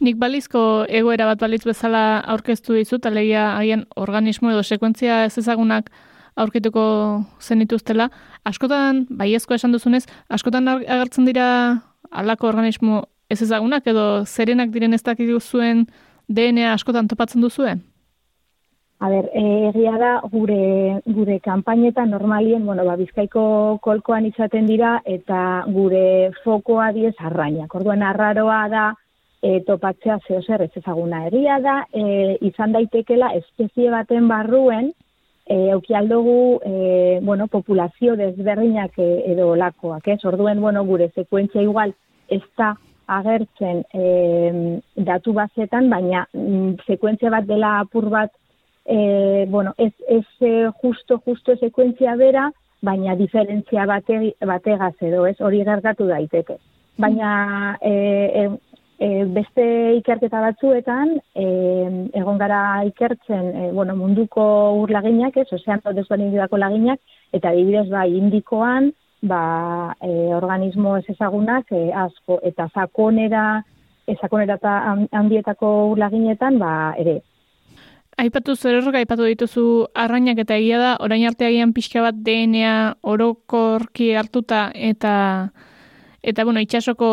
Nik 0.00 0.16
balizko 0.16 0.86
egoera 0.88 1.26
bat 1.28 1.40
balitz 1.42 1.64
bezala 1.68 2.20
aurkeztu 2.32 2.78
dizut, 2.78 3.04
alegia 3.06 3.50
haien 3.58 3.84
organismo 3.96 4.50
edo 4.50 4.62
sekuentzia 4.62 5.24
ez 5.26 5.36
ezagunak 5.38 5.90
aurkituko 6.40 6.84
zenituztela. 7.40 8.08
Askotan, 8.48 9.04
baiezko 9.10 9.54
esan 9.54 9.76
duzunez, 9.76 10.06
askotan 10.28 10.68
agertzen 10.72 11.28
dira 11.28 11.46
alako 12.10 12.48
organismo 12.48 13.04
ez 13.30 13.42
ezagunak 13.42 13.86
edo 13.86 14.24
zerenak 14.24 14.72
diren 14.74 14.94
ez 14.94 15.02
dakik 15.02 15.30
zuen 15.40 15.86
DNA 16.28 16.72
askotan 16.72 17.08
topatzen 17.08 17.42
duzuen? 17.42 17.84
A 19.00 19.08
ber, 19.08 19.30
eh, 19.32 19.70
egia 19.70 19.94
da 19.96 20.10
gure 20.28 21.00
gure 21.06 21.38
kanpainetan 21.40 22.10
normalien, 22.12 22.66
bueno, 22.66 22.84
ba 22.84 22.98
Bizkaiko 23.00 23.42
kolkoan 23.80 24.26
izaten 24.28 24.66
dira 24.68 24.98
eta 25.08 25.64
gure 25.72 26.02
fokoa 26.44 26.90
diez 26.92 27.14
arrainak. 27.18 27.74
Orduan 27.74 28.02
arraroa 28.04 28.58
da 28.68 28.82
e, 29.40 29.60
topatzea 29.64 30.18
zeo 30.26 30.42
zer 30.42 30.66
ez 30.66 30.72
ezaguna 30.76 31.22
egia 31.30 31.56
da, 31.64 31.76
e, 31.92 32.36
izan 32.50 32.76
daitekela 32.76 33.30
espezie 33.38 33.88
baten 33.90 34.28
barruen 34.28 34.90
e, 35.46 35.70
aukialdugu 35.72 36.36
e, 36.60 36.74
bueno, 37.22 37.46
populazio 37.48 38.18
desberdinak 38.20 38.98
e, 38.98 39.08
edo 39.32 39.48
olakoak, 39.54 40.12
ez? 40.12 40.18
Orduan, 40.28 40.60
bueno, 40.60 40.84
gure 40.84 41.08
sekuentzia 41.14 41.64
igual 41.64 41.94
ez 42.28 42.42
da 42.58 42.74
agertzen 43.10 43.80
e, 43.96 44.04
datu 45.08 45.32
bazetan, 45.32 45.88
baina 45.88 46.26
mm, 46.34 46.84
sekuentzia 46.86 47.32
bat 47.32 47.48
dela 47.48 47.78
apur 47.80 48.10
bat 48.12 48.36
e, 48.90 49.46
bueno, 49.48 49.72
ez, 49.78 49.92
ez 50.08 50.26
e, 50.40 50.68
justo, 50.82 51.20
justo 51.24 51.54
sekuentzia 51.56 52.16
bera, 52.16 52.50
baina 52.82 53.14
diferentzia 53.14 53.84
bate, 53.86 54.34
bategaz 54.42 54.96
edo, 55.00 55.26
ez 55.30 55.36
hori 55.40 55.62
gertatu 55.64 56.08
daiteke. 56.08 56.56
Baina 56.98 57.76
e, 57.80 57.92
e, 57.92 58.42
e, 58.98 59.10
beste 59.36 59.66
ikerketa 60.00 60.42
batzuetan, 60.42 61.14
e, 61.38 61.46
egon 62.18 62.42
gara 62.42 62.82
ikertzen 62.90 63.52
e, 63.52 63.70
bueno, 63.78 63.94
munduko 63.96 64.42
urlaginak, 64.82 65.38
ez, 65.38 65.46
ozean 65.54 65.86
desberdin 65.94 66.34
laginak, 66.34 66.98
eta 67.32 67.54
adibidez 67.54 67.88
bai 67.94 68.10
indikoan, 68.16 68.90
ba, 69.22 69.94
e, 70.02 70.34
organismo 70.34 70.96
ez 70.96 71.04
ezagunak 71.14 71.70
e, 71.70 71.92
asko, 71.94 72.40
eta 72.42 72.66
sakonera, 72.74 73.62
e, 74.06 74.16
sakonera 74.20 74.58
eta 74.58 74.78
handietako 75.12 75.92
urlaginetan, 75.94 76.58
ba, 76.58 76.94
ere, 76.98 77.20
aipatu 78.20 78.54
zerrorka, 78.56 79.00
aipatu 79.00 79.24
dituzu 79.28 79.64
arrainak 79.94 80.42
eta 80.44 80.58
egia 80.60 80.78
da, 80.80 80.90
orain 81.00 81.24
arte 81.28 81.46
agian 81.48 81.72
pixka 81.76 82.02
bat 82.04 82.18
DNA 82.26 82.74
orokorki 83.02 84.12
hartuta 84.14 84.68
eta 84.74 85.14
eta 86.22 86.44
bueno, 86.44 86.60
itxasoko 86.60 87.10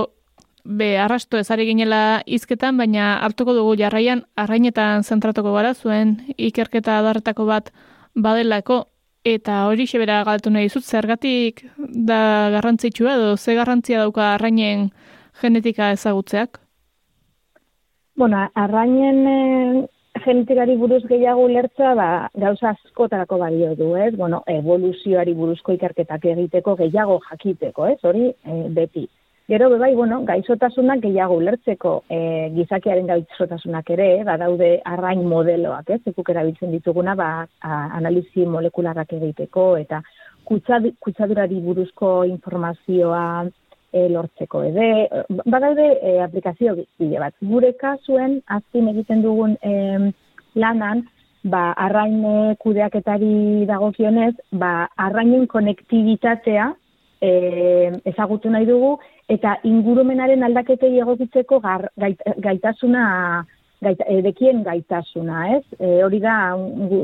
be 0.67 0.98
arrasto 1.00 1.39
ezari 1.39 1.65
ginela 1.70 2.22
izketan, 2.26 2.78
baina 2.78 3.15
hartuko 3.24 3.56
dugu 3.56 3.78
jarraian 3.80 4.26
arrainetan 4.36 5.04
zentratuko 5.04 5.54
gara 5.56 5.74
zuen 5.74 6.17
ikerketa 6.36 7.00
adarretako 7.00 7.48
bat 7.48 7.72
badelako 8.15 8.84
eta 9.28 9.65
hori 9.67 9.88
xebera 9.88 10.22
galtu 10.28 10.52
nahi 10.52 10.70
zut, 10.70 10.84
zergatik 10.84 11.63
da 11.78 12.50
garrantzitsua 12.52 13.15
edo 13.15 13.36
ze 13.38 13.56
garrantzia 13.56 14.00
dauka 14.04 14.34
arrainen 14.34 14.89
genetika 15.41 15.91
ezagutzeak? 15.96 16.60
Bueno, 18.15 18.50
arrainen 18.56 19.28
eh, 19.28 19.88
genetikari 20.26 20.76
buruz 20.78 21.04
gehiago 21.10 21.46
ulertza 21.46 21.94
ba, 21.96 22.08
gauza 22.36 22.74
askotarako 22.76 23.38
balio 23.42 23.76
du, 23.76 23.96
ez? 23.96 24.14
Bueno, 24.16 24.42
evoluzioari 24.48 25.34
buruzko 25.34 25.76
ikerketak 25.78 26.26
egiteko 26.34 26.76
gehiago 26.76 27.20
jakiteko, 27.30 27.88
ez? 27.88 28.00
Hori 28.04 28.30
e, 28.30 28.58
beti. 28.70 29.08
Gero 29.48 29.70
bai, 29.80 29.94
bueno, 29.96 30.20
gaixotasunak 30.28 31.00
gehiago 31.06 31.38
ulertzeko 31.40 31.92
e, 32.12 32.50
gizakiaren 32.56 33.08
gaixotasunak 33.08 33.90
ere, 33.96 34.08
eh, 34.18 34.24
badaude 34.28 34.74
arrain 34.84 35.24
modeloak, 35.24 35.94
ez? 35.96 36.02
Ekuk 36.12 36.34
erabiltzen 36.34 36.74
dituguna, 36.76 37.16
ba, 37.16 37.30
analizi 37.62 38.46
molekularrak 38.46 39.14
egiteko 39.20 39.70
eta 39.80 40.02
kutsadurari 40.48 41.62
buruzko 41.64 42.12
informazioa 42.28 43.24
e, 43.93 44.08
lortzeko 44.10 44.63
ede, 44.67 44.88
badaude 45.45 45.88
e, 46.02 46.17
aplikazio 46.23 46.76
bide 47.00 47.19
bat. 47.19 47.36
Gure 47.41 47.73
kasuen, 47.80 48.41
azkin 48.47 48.89
egiten 48.93 49.21
dugun 49.26 49.58
e, 49.62 50.12
lanan, 50.56 51.06
ba, 51.47 51.71
arrain 51.78 52.56
kudeaketari 52.63 53.65
dagokionez, 53.69 54.34
ba, 54.52 54.89
arrainen 54.97 55.47
konektibitatea 55.47 56.71
e, 57.21 57.32
ezagutu 58.10 58.52
nahi 58.52 58.67
dugu, 58.69 58.97
eta 59.30 59.58
ingurumenaren 59.67 60.43
aldaketei 60.47 60.97
egokitzeko 61.02 61.60
gar, 61.63 61.88
gaitasuna 61.97 63.06
gaita, 63.84 64.08
edekien 64.10 64.63
gaitasuna, 64.65 65.47
ez? 65.58 65.63
E, 65.80 66.02
hori 66.06 66.19
da 66.23 66.36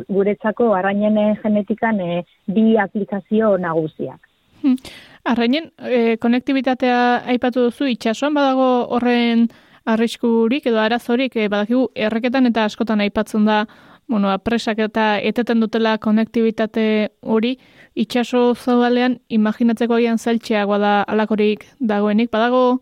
guretzako 0.10 0.74
arrainen 0.78 1.38
genetikan 1.44 2.02
e, 2.02 2.24
bi 2.48 2.74
aplikazio 2.82 3.56
nagusiak. 3.62 4.30
Hmm. 4.64 4.78
Arrainen, 5.24 5.72
e, 5.80 6.18
konektibitatea 6.20 6.98
aipatu 7.32 7.70
duzu, 7.70 7.88
itxasuan 7.88 8.34
badago 8.36 8.68
horren 8.92 9.48
arriskurik 9.88 10.66
edo 10.68 10.82
arazorik, 10.84 11.38
e, 11.40 11.48
badakigu 11.48 11.86
erreketan 11.96 12.50
eta 12.50 12.66
askotan 12.68 13.04
aipatzen 13.06 13.46
da, 13.48 13.64
bueno, 14.12 14.28
apresak 14.34 14.82
eta 14.84 15.06
eteten 15.24 15.64
dutela 15.64 15.96
konektibitate 15.98 16.86
hori, 17.22 17.54
itxaso 17.96 18.50
zabalean 18.56 19.20
imaginatzeko 19.30 19.96
agian 19.96 20.20
zailtxeagoa 20.20 20.80
da 20.84 20.94
alakorik 21.08 21.64
dagoenik, 21.80 22.32
badago 22.32 22.82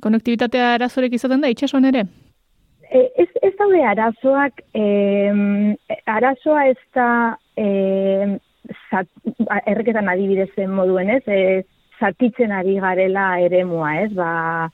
konektibitatea 0.00 0.72
arazorik 0.78 1.12
izaten 1.12 1.44
da 1.44 1.52
itxasuan 1.52 1.84
ere? 1.92 2.06
E, 2.88 3.04
ez, 3.20 3.28
ez 3.42 3.52
daude 3.58 3.84
arazoak, 3.84 4.64
e, 4.72 4.86
arazoa 6.08 6.68
ez 6.72 6.80
da 6.96 7.10
e, 7.58 8.38
zat, 8.90 9.08
erreketan 9.66 10.08
adibidezen 10.08 10.70
moduen, 10.74 11.10
ez? 11.10 11.22
E, 11.26 11.64
zatitzen 12.00 12.52
ari 12.52 12.76
garela 12.82 13.38
eremua, 13.40 13.94
ez? 14.02 14.12
Ba, 14.14 14.68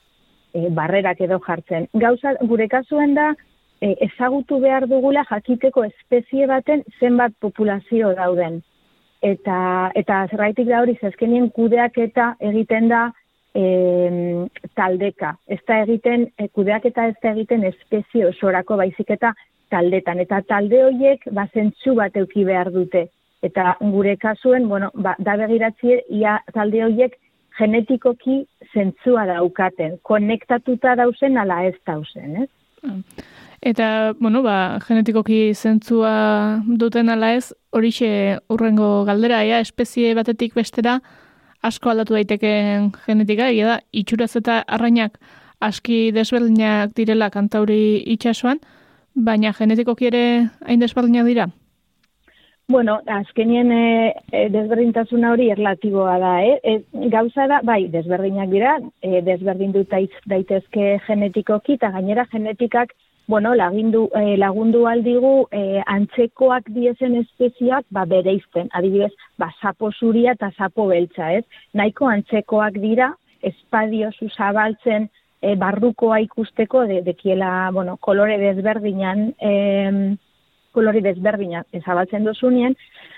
e, 0.54 0.68
barrerak 0.70 1.20
edo 1.20 1.38
jartzen. 1.46 1.88
Gauza, 1.94 2.34
gure 2.48 2.68
kasuen 2.68 3.14
da, 3.18 3.32
e, 3.80 3.94
ezagutu 4.08 4.60
behar 4.62 4.86
dugula 4.90 5.24
jakiteko 5.30 5.84
espezie 5.88 6.46
baten 6.50 6.84
zenbat 7.00 7.34
populazio 7.40 8.12
dauden. 8.18 8.60
Eta, 9.22 9.56
eta 9.98 10.26
zerraitik 10.30 10.68
da 10.68 10.82
hori, 10.82 10.96
zezkenien 11.00 11.48
kudeak 11.54 11.98
eta 12.02 12.32
egiten 12.50 12.88
da 12.90 13.04
e, 13.54 13.64
taldeka. 14.78 15.36
Ez 15.46 15.60
da 15.68 15.82
egiten, 15.84 16.26
e, 16.38 16.48
kudeak 16.48 16.88
eta 16.90 17.06
ez 17.10 17.16
da 17.22 17.30
egiten 17.36 17.64
espezie 17.70 18.26
osorako 18.26 18.78
baizik 18.82 19.14
eta 19.14 19.34
taldetan. 19.70 20.20
Eta 20.24 20.42
talde 20.48 20.82
horiek 20.88 21.26
bazentzu 21.38 21.94
bat 21.98 22.16
euki 22.18 22.44
behar 22.48 22.72
dute. 22.74 23.06
Eta 23.42 23.76
gure 23.80 24.16
kasuen, 24.16 24.68
bueno, 24.68 24.90
ba, 24.94 25.16
da 25.18 25.36
begiratzi 25.36 25.98
ia 26.14 26.38
talde 26.54 26.84
horiek 26.84 27.16
genetikoki 27.58 28.42
zentzua 28.72 29.26
daukaten, 29.26 29.98
konektatuta 30.06 30.94
dausen 30.96 31.38
ala 31.38 31.64
ez 31.66 31.74
dausen, 31.86 32.44
ez? 32.44 32.50
Eta, 33.62 34.12
bueno, 34.18 34.42
ba, 34.42 34.78
genetikoki 34.86 35.54
zentzua 35.54 36.14
duten 36.66 37.10
ala 37.10 37.32
ez, 37.36 37.52
horixe 37.70 38.38
urrengo 38.50 39.04
galdera, 39.06 39.42
ea, 39.46 39.60
espezie 39.62 40.14
batetik 40.18 40.54
bestera 40.58 41.00
asko 41.62 41.92
aldatu 41.92 42.16
daiteken 42.18 42.90
genetika, 43.06 43.48
egia 43.52 43.68
da, 43.68 43.78
itxuraz 43.94 44.34
eta 44.40 44.62
arrainak 44.66 45.18
aski 45.62 46.10
desberdinak 46.14 46.94
direla 46.98 47.30
kantauri 47.30 48.02
itxasuan, 48.16 48.58
baina 49.14 49.52
genetikoki 49.54 50.10
ere 50.10 50.24
hain 50.66 50.82
desberdinak 50.82 51.28
dira? 51.30 51.46
Bueno, 52.68 53.00
azkenien 53.06 53.72
e, 53.72 54.14
desberdintasuna 54.54 55.32
hori 55.34 55.50
erlatiboa 55.50 56.14
da, 56.22 56.32
eh? 56.46 56.58
E, 56.62 57.08
gauza 57.10 57.46
da, 57.50 57.60
bai, 57.66 57.88
desberdinak 57.90 58.48
dira, 58.54 58.76
e, 59.02 59.20
desberdin 59.26 59.74
dut 59.74 59.90
daitezke 60.30 61.00
genetikoki, 61.06 61.74
eta 61.74 61.90
gainera 61.90 62.24
genetikak, 62.32 62.94
bueno, 63.26 63.54
lagindu, 63.54 64.06
e, 64.14 64.36
lagundu 64.38 64.86
aldigu 64.86 65.48
e, 65.50 65.82
antzekoak 65.86 66.70
diezen 66.72 67.18
espeziak, 67.20 67.84
ba, 67.90 68.06
bere 68.06 68.38
adibidez, 68.70 69.12
ba, 69.38 69.50
sapo 69.60 69.90
zuria 69.92 70.32
eta 70.32 70.50
sapo 70.56 70.86
beltza, 70.86 71.32
ez? 71.32 71.44
Naiko 71.74 72.06
antzekoak 72.06 72.78
dira, 72.78 73.12
espadio 73.42 74.10
zabaltzen 74.30 75.10
e, 75.42 75.56
barrukoa 75.56 76.20
ikusteko, 76.20 76.86
de, 76.86 77.02
dekiela, 77.02 77.70
bueno, 77.72 77.96
kolore 77.96 78.38
desberdinan, 78.38 79.34
eh, 79.40 80.16
kolori 80.72 81.02
desberdinak 81.04 81.66
ezabatzen 81.78 82.24
dozunien, 82.24 82.76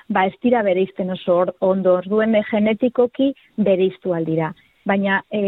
ba 0.09 0.27
ez 0.29 0.35
dira 0.43 0.63
bereizten 0.63 1.11
oso 1.15 1.45
ondo 1.61 1.97
orduen 2.01 2.37
genetikoki 2.51 3.33
bereiztu 3.57 4.15
aldira. 4.15 4.53
Baina 4.85 5.23
e, 5.33 5.41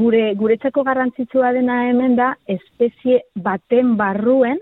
gure 0.00 0.22
guretzako 0.34 0.84
garrantzitsua 0.84 1.52
dena 1.52 1.82
hemen 1.90 2.16
da 2.16 2.32
espezie 2.48 3.20
baten 3.34 3.96
barruen 4.00 4.60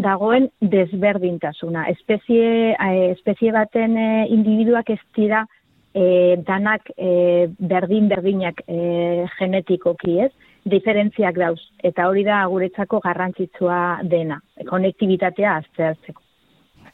dagoen 0.00 0.48
desberdintasuna. 0.60 1.86
Espezie, 1.92 2.74
e, 2.74 3.10
espezie 3.12 3.52
baten 3.52 3.96
e, 3.96 4.10
individuak 4.32 4.94
ez 4.94 5.00
dira 5.16 5.44
e, 5.92 6.36
danak 6.46 6.88
e, 6.96 7.48
berdin 7.58 8.08
berdinak 8.08 8.62
e, 8.66 9.26
genetikoki 9.38 10.20
ez 10.26 10.30
diferentziak 10.64 11.38
dauz. 11.38 11.60
Eta 11.82 12.08
hori 12.08 12.24
da 12.24 12.44
guretzako 12.50 13.00
garrantzitsua 13.04 14.00
dena, 14.02 14.40
konektibitatea 14.68 15.56
aztertzeko. 15.62 16.22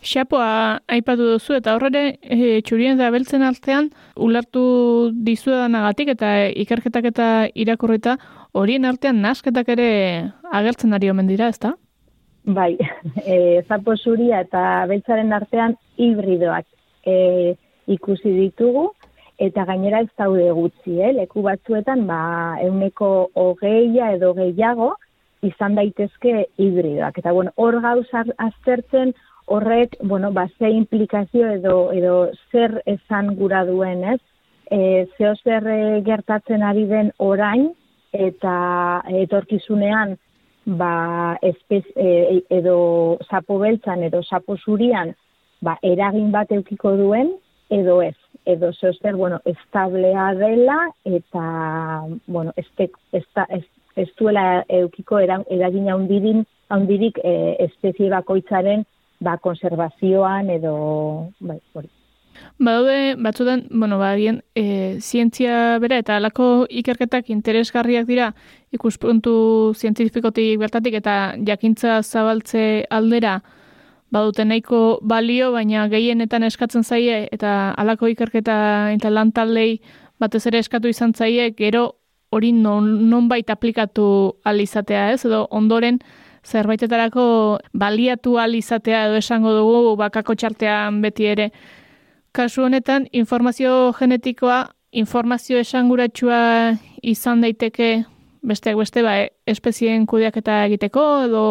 Xapoa 0.07 0.81
aipatu 0.93 1.31
duzu 1.33 1.57
eta 1.57 1.75
horre 1.75 2.19
e, 2.21 2.61
txurien 2.61 2.99
da 2.99 3.09
beltzen 3.11 3.43
artean 3.43 3.89
ulertu 4.17 5.11
dizuedanagatik 5.25 6.13
eta 6.13 6.33
ikerketak 6.53 7.09
eta 7.13 7.29
irakurreta 7.55 8.17
horien 8.53 8.85
artean 8.85 9.23
nasketak 9.23 9.69
ere 9.73 9.89
agertzen 10.53 10.93
ari 10.93 11.11
omen 11.11 11.27
dira, 11.27 11.49
ezta? 11.49 11.75
Bai, 12.45 12.77
e, 13.25 13.63
zapo 13.67 13.97
zuria 13.97 14.41
eta 14.45 14.87
beltzaren 14.91 15.33
artean 15.33 15.77
hibridoak 15.97 16.67
e, 17.07 17.57
ikusi 17.87 18.33
ditugu, 18.37 18.91
eta 19.39 19.65
gainera 19.69 20.01
ez 20.01 20.11
daude 20.19 20.51
gutxi, 20.57 21.01
eh? 21.01 21.13
leku 21.13 21.43
batzuetan 21.45 22.07
ba, 22.09 22.57
euneko 22.65 23.31
hogeia 23.35 24.13
edo 24.17 24.33
gehiago 24.35 24.95
izan 25.45 25.77
daitezke 25.77 26.47
hibridoak. 26.57 27.19
Eta 27.19 27.33
bueno, 27.33 27.53
hor 27.57 27.81
gauz 27.85 28.07
aztertzen 28.13 29.13
horrek, 29.47 29.97
bueno, 30.03 30.33
ba, 30.33 30.49
ze 30.59 30.71
implikazio 30.71 31.51
edo, 31.59 31.93
edo 31.93 32.31
zer 32.51 32.81
esan 32.87 33.35
gura 33.37 33.65
duen, 33.65 34.03
ez? 34.17 34.21
E, 34.71 35.07
zeo 35.17 35.35
zer 35.45 35.67
gertatzen 36.05 36.65
ari 36.67 36.87
den 36.91 37.13
orain 37.23 37.69
eta 38.13 39.03
etorkizunean 39.23 40.17
ba, 40.67 41.39
espez, 41.43 41.85
e, 41.95 42.43
edo 42.51 43.19
sapo 43.29 43.61
beltzan 43.63 44.03
edo 44.03 44.25
sapo 44.25 44.57
zurian 44.57 45.15
ba, 45.63 45.77
eragin 45.83 46.33
bat 46.35 46.51
eukiko 46.51 46.97
duen 46.99 47.37
edo 47.71 48.01
ez 48.03 48.17
edo 48.45 48.73
zozer, 48.73 49.15
bueno, 49.17 49.41
establea 49.45 50.35
dela, 50.35 50.91
eta, 51.05 52.05
bueno, 52.27 52.53
este, 52.57 52.91
esta, 53.13 53.47
ez, 53.51 53.65
ez 53.97 54.09
duela 54.19 54.65
eukiko 54.69 55.19
eragina 55.19 55.97
hundirin, 55.97 56.45
hundirik 56.71 57.19
e, 57.23 57.57
espezie 57.65 58.11
bakoitzaren 58.11 58.85
ba, 59.21 59.39
konservazioan 59.39 60.51
edo, 60.51 61.31
bai, 61.41 61.61
hori. 61.75 61.89
Badaude, 62.59 63.17
batzutan, 63.17 63.67
bueno, 63.71 63.99
badien, 63.99 64.43
e, 64.55 64.99
zientzia 65.01 65.79
bera 65.81 65.99
eta 66.03 66.17
alako 66.17 66.67
ikerketak 66.69 67.31
interesgarriak 67.33 68.07
dira 68.09 68.31
ikuspuntu 68.77 69.73
zientifikotik 69.77 70.59
bertatik 70.61 70.99
eta 71.01 71.35
jakintza 71.47 72.03
zabaltze 72.03 72.85
aldera 72.91 73.41
badute 74.11 74.45
nahiko 74.45 74.99
balio, 75.03 75.51
baina 75.53 75.89
gehienetan 75.89 76.47
eskatzen 76.47 76.85
zaie, 76.85 77.27
eta 77.33 77.73
alako 77.77 78.11
ikerketa 78.13 78.57
eta 78.95 79.11
lan 79.11 79.33
taldei 79.33 79.81
batez 80.21 80.47
ere 80.47 80.59
eskatu 80.63 80.89
izan 80.89 81.15
zaie, 81.15 81.51
gero 81.59 81.97
hori 82.31 82.53
non, 82.53 83.09
nonbait 83.11 83.51
aplikatu 83.51 84.07
alizatea 84.45 85.11
ez, 85.13 85.25
edo 85.25 85.47
ondoren 85.51 86.01
zerbaitetarako 86.47 87.27
baliatu 87.75 88.37
alizatea 88.39 89.07
edo 89.09 89.19
esango 89.19 89.53
dugu 89.57 89.97
bakako 89.99 90.35
txartean 90.35 91.01
beti 91.03 91.27
ere. 91.27 91.51
Kasu 92.33 92.67
honetan, 92.67 93.07
informazio 93.13 93.93
genetikoa, 93.99 94.67
informazio 94.93 95.59
esanguratsua 95.59 96.77
izan 97.03 97.43
daiteke 97.43 98.05
besteak 98.47 98.79
beste 98.79 99.03
ba, 99.03 99.17
espezien 99.47 100.07
kudeaketa 100.07 100.65
egiteko 100.69 101.05
edo 101.27 101.43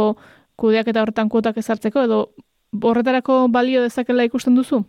kudeaketa 0.56 1.04
horretan 1.04 1.30
kuotak 1.30 1.58
ezartzeko 1.60 2.06
edo 2.08 2.20
horretarako 2.82 3.48
balio 3.48 3.82
dezakela 3.84 4.24
ikusten 4.28 4.56
duzu? 4.56 4.84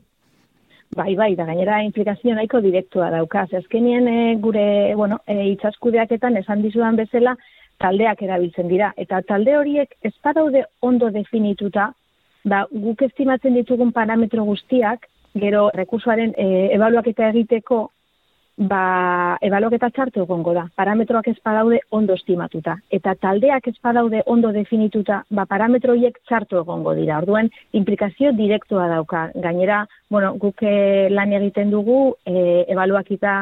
Bai, 0.94 1.14
bai, 1.16 1.34
da 1.34 1.44
gainera 1.44 1.82
implikazio 1.82 2.34
nahiko 2.34 2.60
direktua 2.62 3.10
dauka. 3.10 3.46
Azkenien 3.58 4.06
e, 4.08 4.34
gure, 4.40 4.94
bueno, 4.94 5.18
e, 5.26 5.50
itzaskudeaketan 5.52 6.36
esan 6.36 6.62
dizudan 6.62 6.96
bezala 6.96 7.36
taldeak 7.82 8.22
erabiltzen 8.22 8.68
dira. 8.68 8.92
Eta 8.96 9.20
talde 9.22 9.56
horiek 9.56 9.96
ez 10.02 10.14
daude 10.34 10.64
ondo 10.80 11.10
definituta, 11.10 11.92
ba, 12.44 12.66
guk 12.70 13.02
estimatzen 13.02 13.54
ditugun 13.54 13.92
parametro 13.92 14.44
guztiak, 14.44 15.08
gero 15.34 15.68
rekursoaren 15.74 16.32
e, 16.38 16.46
ebaluaketa 16.74 17.28
egiteko 17.28 17.90
ba, 18.56 19.36
ebaloketa 19.44 19.90
txartu 19.92 20.22
egongo 20.24 20.54
da. 20.56 20.66
Parametroak 20.76 21.28
ez 21.28 21.36
badaude 21.44 21.80
ondo 21.90 22.16
estimatuta. 22.16 22.76
Eta 22.90 23.14
taldeak 23.20 23.68
ez 23.68 23.76
badaude 23.84 24.22
ondo 24.26 24.52
definituta, 24.52 25.22
ba, 25.30 25.46
parametroiek 25.46 26.18
txartu 26.26 26.60
egongo 26.62 26.94
dira. 26.96 27.18
Orduen, 27.20 27.50
implikazio 27.72 28.32
direktua 28.32 28.88
dauka. 28.88 29.30
Gainera, 29.34 29.84
bueno, 30.10 30.34
guk 30.40 30.62
eh, 30.62 31.08
lan 31.10 31.32
egiten 31.36 31.70
dugu, 31.70 32.16
e, 32.24 32.64
ebaluakita 32.72 33.34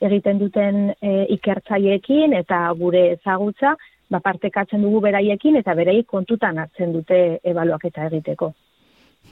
egiten 0.00 0.38
duten 0.40 0.94
e, 0.96 1.26
ikertzaiekin 1.36 2.32
eta 2.38 2.62
gure 2.78 3.10
ezagutza, 3.18 3.74
ba, 4.10 4.20
partekatzen 4.24 4.82
dugu 4.82 5.02
beraiekin 5.04 5.60
eta 5.60 5.74
berei 5.78 6.02
kontutan 6.08 6.58
hartzen 6.58 6.94
dute 6.96 7.20
ebaluaketa 7.44 8.08
egiteko. 8.08 8.54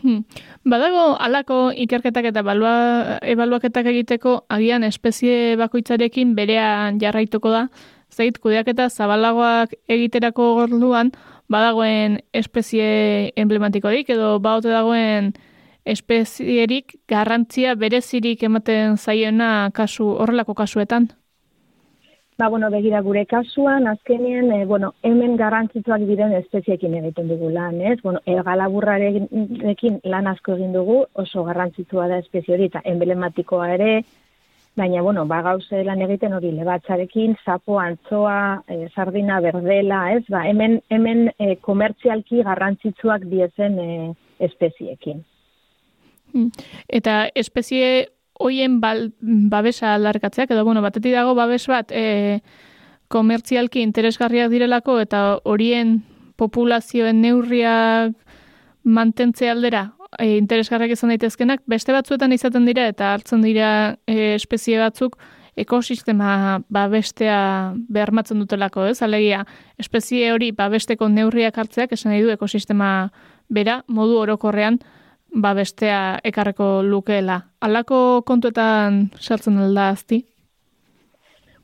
Hmm. 0.02 0.22
Badago 0.64 1.16
alako 1.18 1.72
ikerketak 1.74 2.30
eta 2.30 2.42
balua, 2.46 3.18
ebaluaketak 3.22 3.86
egiteko 3.90 4.44
agian 4.48 4.84
espezie 4.86 5.56
bakoitzarekin 5.58 6.34
berean 6.38 7.00
jarraituko 7.02 7.50
da. 7.50 7.66
Zait, 8.14 8.38
kudeaketa 8.38 8.88
zabalagoak 8.88 9.74
egiterako 9.88 10.54
gorluan 10.60 11.10
badagoen 11.50 12.20
espezie 12.32 13.32
emblematikorik 13.36 14.10
edo 14.14 14.38
baote 14.40 14.70
dagoen 14.72 15.32
espezierik 15.88 16.98
garrantzia 17.08 17.74
berezirik 17.74 18.42
ematen 18.44 18.96
zaiena 18.96 19.70
kasu 19.74 20.08
horrelako 20.20 20.54
kasuetan. 20.54 21.08
Ba, 22.38 22.46
bueno, 22.48 22.70
begira 22.70 23.00
gure 23.02 23.24
kasuan, 23.26 23.88
azkenien, 23.88 24.52
e, 24.52 24.64
bueno, 24.64 24.92
hemen 25.02 25.32
garrantzituak 25.36 26.04
diren 26.06 26.36
espeziekin 26.36 26.92
egiten 26.94 27.26
dugu 27.26 27.48
lan, 27.50 27.80
ez? 27.82 27.96
Bueno, 28.04 28.20
egalaburrarekin 28.30 29.96
lan 30.04 30.28
asko 30.30 30.54
egin 30.54 30.70
dugu, 30.76 31.00
oso 31.18 31.42
garrantzitua 31.48 32.06
da 32.06 32.20
espezie 32.22 32.54
hori, 32.54 32.68
eta 32.70 32.84
emblematikoa 32.92 33.72
ere, 33.74 33.88
baina, 34.78 35.02
bueno, 35.02 35.24
ba, 35.26 35.40
gauze 35.48 35.80
lan 35.82 36.04
egiten 36.06 36.36
hori 36.36 36.52
lebatzarekin, 36.54 37.34
sapo, 37.42 37.80
antzoa, 37.82 38.62
e, 38.70 38.86
sardina, 38.94 39.40
berdela, 39.42 40.04
ez? 40.14 40.22
Ba, 40.30 40.44
hemen, 40.46 40.78
hemen 40.94 41.32
e, 41.40 41.56
komertzialki 41.66 42.44
garrantzitsuak 42.46 43.26
diezen 43.32 43.82
e, 43.82 43.88
espeziekin. 44.46 45.24
Hmm. 46.30 46.54
Eta 46.86 47.24
espezie 47.34 48.12
hoien 48.38 48.78
babesa 48.80 49.94
aldarkatzeak, 49.94 50.50
edo, 50.54 50.64
bueno, 50.64 50.82
batetik 50.82 51.14
dago 51.14 51.34
babes 51.34 51.66
bat 51.66 51.92
e, 51.92 52.40
komertzialki 53.08 53.82
interesgarriak 53.82 54.50
direlako, 54.52 54.98
eta 55.02 55.22
horien 55.44 56.00
populazioen 56.38 57.22
neurriak 57.22 58.14
mantentze 58.84 59.50
aldera 59.50 59.88
e, 60.16 60.36
interesgarriak 60.38 60.94
izan 60.94 61.12
daitezkenak, 61.12 61.64
beste 61.66 61.92
batzuetan 61.92 62.32
izaten 62.32 62.68
dira, 62.68 62.86
eta 62.88 63.12
hartzen 63.16 63.42
dira 63.44 63.70
e, 64.06 64.34
espezie 64.36 64.78
batzuk, 64.80 65.18
ekosistema 65.58 66.60
babestea 66.70 67.74
beharmatzen 67.90 68.38
dutelako, 68.38 68.86
ez? 68.86 69.00
Alegia, 69.02 69.42
espezie 69.78 70.30
hori 70.32 70.52
babesteko 70.54 71.08
neurriak 71.10 71.58
hartzeak 71.58 71.92
esan 71.96 72.12
nahi 72.12 72.22
du 72.22 72.30
ekosistema 72.30 73.10
bera, 73.50 73.80
modu 73.88 74.20
orokorrean, 74.22 74.78
ba 75.34 75.54
bestea 75.54 76.18
ekarreko 76.24 76.82
lukeela. 76.82 77.40
Alako 77.60 78.22
kontuetan 78.26 79.08
sartzen 79.20 79.58
alda 79.58 79.88
azti? 79.88 80.24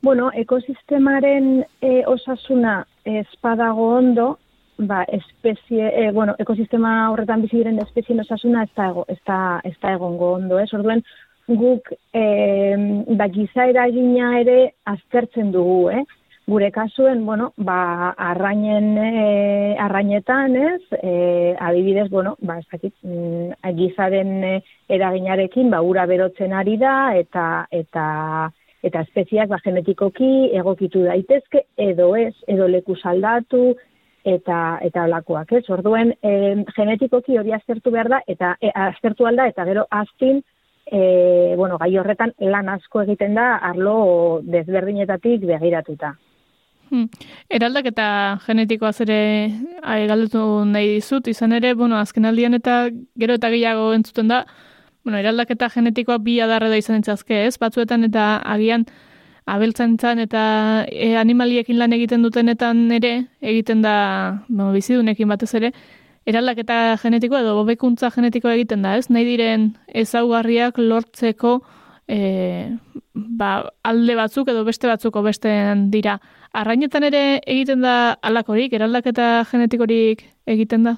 Bueno, 0.05 0.29
ekosistemaren 0.33 1.65
e, 1.81 2.03
osasuna 2.05 2.83
espadago 3.05 3.87
ondo, 3.97 4.37
ba, 4.77 5.03
espezie, 5.03 5.87
e, 5.87 6.11
bueno, 6.11 6.35
ekosistema 6.37 7.09
horretan 7.11 7.41
bizi 7.41 7.57
diren 7.57 7.79
espezien 7.81 8.19
osasuna 8.21 8.63
ez 8.63 8.71
da, 8.75 8.91
ez 9.07 9.17
da, 9.25 9.39
ez 9.63 9.73
da 9.81 9.95
egongo 9.95 10.33
ondo, 10.35 10.59
ez? 10.59 10.67
Orduen, 10.77 11.01
guk 11.47 11.89
e, 12.13 12.23
ba, 13.17 13.27
giza 13.33 13.65
eragina 13.71 14.35
ere 14.41 14.59
aztertzen 14.93 15.51
dugu, 15.55 15.89
eh? 15.89 16.03
Gure 16.47 16.71
kasuen, 16.71 17.25
bueno, 17.25 17.53
ba, 17.57 18.11
arrainen, 18.11 18.97
e, 18.99 19.75
arrainetan, 19.81 20.55
ez, 20.55 20.81
e, 21.01 21.55
adibidez, 21.59 22.07
bueno, 22.11 22.35
ba, 22.39 22.59
ez 22.59 22.67
dakit, 22.71 22.93
mm, 23.01 23.71
gizaren 23.79 24.43
e, 24.43 24.51
eraginarekin, 24.87 25.71
ba, 25.73 25.81
ura 25.81 26.05
berotzen 26.05 26.53
ari 26.53 26.75
da, 26.77 27.15
eta, 27.17 27.65
eta, 27.71 28.05
eta 28.83 29.01
espeziak, 29.07 29.49
ba, 29.49 29.57
genetikoki 29.63 30.51
egokitu 30.53 31.01
daitezke, 31.07 31.63
edo 31.81 32.11
ez, 32.15 32.35
edo 32.45 32.67
leku 32.69 32.93
saldatu, 32.95 33.63
eta, 34.23 34.59
eta 34.85 35.07
olakoak, 35.09 35.55
ez, 35.57 35.63
orduen, 35.73 36.13
e, 36.21 36.61
genetikoki 36.77 37.39
hori 37.41 37.57
aztertu 37.57 37.89
behar 37.95 38.11
da, 38.13 38.21
eta 38.27 38.53
e, 38.61 38.69
aztertu 38.69 39.25
alda, 39.25 39.49
eta 39.49 39.65
gero 39.65 39.87
aztin, 39.89 40.43
e, 40.85 41.55
bueno, 41.57 41.81
gai 41.81 41.89
horretan 41.97 42.37
lan 42.53 42.69
asko 42.69 43.01
egiten 43.01 43.33
da, 43.33 43.55
arlo 43.73 44.43
desberdinetatik 44.45 45.49
begiratuta. 45.49 46.13
Hmm. 46.95 47.09
Eraldak 47.51 47.89
eta 47.91 48.05
genetikoa 48.45 48.93
zere 48.95 49.17
galdetu 49.83 50.41
nahi 50.69 50.93
dizut, 50.93 51.27
izan 51.27 51.51
ere, 51.57 51.73
bueno, 51.75 51.97
azken 51.99 52.27
aldian 52.29 52.55
eta 52.55 52.85
gero 53.19 53.35
eta 53.35 53.49
gehiago 53.51 53.89
entzuten 53.97 54.31
da, 54.31 54.45
bueno, 55.03 55.19
eraldak 55.19 55.51
eta 55.51 55.67
genetikoa 55.73 56.21
bi 56.23 56.37
adarre 56.39 56.69
da 56.71 56.77
izan 56.79 57.01
entzazke, 57.01 57.41
ez? 57.49 57.57
Batzuetan 57.59 58.07
eta 58.07 58.37
agian 58.53 58.85
abeltzantzan 59.45 60.23
eta 60.23 60.45
e, 60.87 61.11
animaliekin 61.19 61.77
lan 61.81 61.93
egiten 61.97 62.23
dutenetan 62.23 62.87
ere, 62.95 63.13
egiten 63.41 63.83
da, 63.83 63.95
bueno, 64.47 64.71
bizidunekin 64.77 65.35
batez 65.35 65.51
ere, 65.59 65.73
eraldak 66.25 66.63
eta 66.63 66.77
genetikoa 67.03 67.43
edo 67.43 67.57
bobekuntza 67.59 68.13
genetikoa 68.15 68.55
egiten 68.55 68.87
da, 68.87 68.95
ez? 68.95 69.09
Nahi 69.11 69.27
diren 69.33 69.73
ezaugarriak 70.05 70.79
lortzeko 70.79 71.59
e, 72.07 72.77
ba, 73.13 73.51
alde 73.83 74.15
batzuk 74.15 74.49
edo 74.53 74.63
beste 74.67 74.87
batzuko 74.87 75.23
bestean 75.25 75.89
dira. 75.91 76.19
Arrainetan 76.53 77.03
ere 77.03 77.23
egiten 77.41 77.81
da 77.85 78.15
alakorik, 78.21 78.73
eraldaketa 78.73 79.45
genetikorik 79.51 80.23
egiten 80.47 80.87
da? 80.87 80.97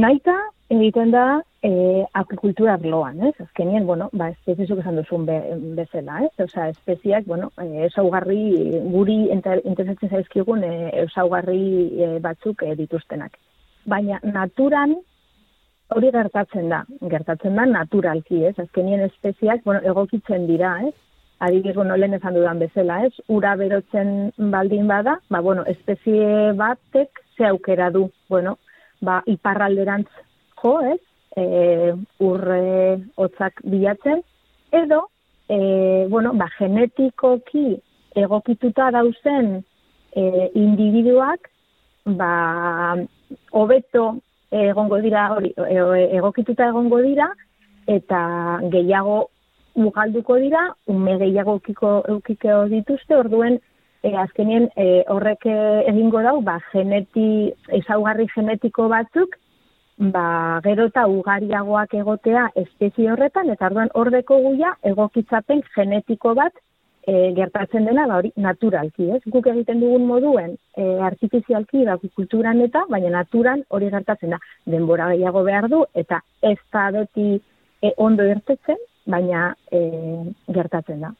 Naita 0.00 0.36
egiten 0.72 1.10
da 1.12 1.42
e, 1.62 2.04
agrikultura 2.16 2.78
arloan, 2.78 3.20
ez? 3.28 3.34
Azkenien, 3.44 3.84
bueno, 3.86 4.08
ba, 4.16 4.30
espeziesuk 4.32 4.80
esan 4.80 4.96
duzun 4.96 5.26
be, 5.28 5.38
bezala, 5.76 6.22
ez? 6.24 6.32
Osa, 6.46 6.70
espeziak, 6.72 7.26
bueno, 7.28 7.50
esaugarri, 7.88 8.80
guri 8.94 9.18
interesatzen 9.34 10.10
zaizkigun 10.10 10.64
e, 10.64 10.74
esaugarri 11.04 11.62
e, 11.92 12.12
batzuk 12.24 12.64
e, 12.64 12.74
dituztenak. 12.78 13.36
Baina 13.84 14.20
naturan 14.24 14.96
hori 15.96 16.10
gertatzen 16.14 16.68
da, 16.72 16.82
gertatzen 17.10 17.56
da 17.56 17.64
naturalki, 17.66 18.44
ez? 18.48 18.58
Azkenien 18.58 19.00
espeziak, 19.06 19.64
bueno, 19.64 19.80
egokitzen 19.92 20.46
dira, 20.50 20.76
ez? 20.88 20.94
adibidez, 21.42 21.74
bueno, 21.74 21.96
lehen 21.96 22.14
esan 22.14 22.36
dudan 22.36 22.60
bezala, 22.62 23.00
ez? 23.06 23.12
Ura 23.26 23.56
berotzen 23.58 24.30
baldin 24.52 24.86
bada, 24.86 25.16
ba, 25.28 25.40
bueno, 25.42 25.64
espezie 25.66 26.52
batek 26.58 27.18
ze 27.36 27.48
aukera 27.48 27.90
du, 27.90 28.04
bueno, 28.30 28.58
ba, 29.00 29.22
iparralderantz 29.26 30.08
jo, 30.62 30.76
ez? 30.92 31.00
E, 31.34 31.46
urre 32.22 33.00
hotzak 33.16 33.58
bilatzen, 33.64 34.22
edo, 34.70 35.00
e, 35.48 36.06
bueno, 36.12 36.30
ba, 36.38 36.46
genetikoki 36.60 37.66
egokituta 38.22 38.92
dauzen 38.94 39.56
e, 40.14 40.24
individuak, 40.54 41.50
ba, 42.06 42.94
hobeto 43.50 44.12
egongo 44.52 44.98
dira, 45.00 45.28
hori, 45.32 45.52
e, 45.56 46.06
egokituta 46.18 46.68
egongo 46.68 47.00
dira, 47.02 47.28
eta 47.86 48.22
gehiago 48.72 49.28
mugalduko 49.74 50.36
dira, 50.36 50.66
ume 50.86 51.16
gehiago 51.18 51.56
eukiko, 51.58 51.92
eukiko 52.08 52.64
dituzte, 52.72 53.16
orduen, 53.16 53.58
e, 54.02 54.14
azkenien 54.24 54.68
e, 54.76 55.04
horrek 55.08 55.46
egingo 55.46 56.22
dau, 56.22 56.40
ba, 56.42 56.58
geneti, 56.72 57.52
ezaugarri 57.80 58.28
genetiko 58.34 58.88
batzuk, 58.92 59.38
ba, 60.12 60.60
gero 60.64 60.88
eta 60.90 61.06
ugariagoak 61.08 61.94
egotea 61.94 62.50
espezie 62.56 63.10
horretan, 63.12 63.50
eta 63.50 63.70
orduan 63.70 63.90
ordeko 63.94 64.38
guia 64.44 64.76
egokitzapen 64.92 65.64
genetiko 65.74 66.34
bat 66.34 66.52
e, 67.06 67.32
gertatzen 67.36 67.86
dena, 67.88 68.06
ba, 68.06 68.18
hori 68.20 68.32
naturalki, 68.36 69.08
ez? 69.16 69.20
Guk 69.32 69.48
egiten 69.52 69.80
dugun 69.82 70.06
moduen 70.06 70.54
e, 70.76 70.86
artifizialki 71.08 71.84
da 71.88 71.98
kulturan 72.02 72.62
eta, 72.64 72.84
baina 72.90 73.10
naturan 73.16 73.64
hori 73.68 73.90
gertatzen 73.92 74.36
da. 74.36 74.40
Denbora 74.74 75.10
gehiago 75.12 75.44
behar 75.48 75.68
du, 75.72 75.84
eta 75.94 76.22
ez 76.42 76.58
da 76.72 76.88
beti 76.94 77.28
e, 77.36 77.94
ondo 77.96 78.26
irtetzen, 78.28 78.80
baina 79.06 79.50
e, 79.70 79.82
gertatzen 80.54 81.02
da. 81.02 81.12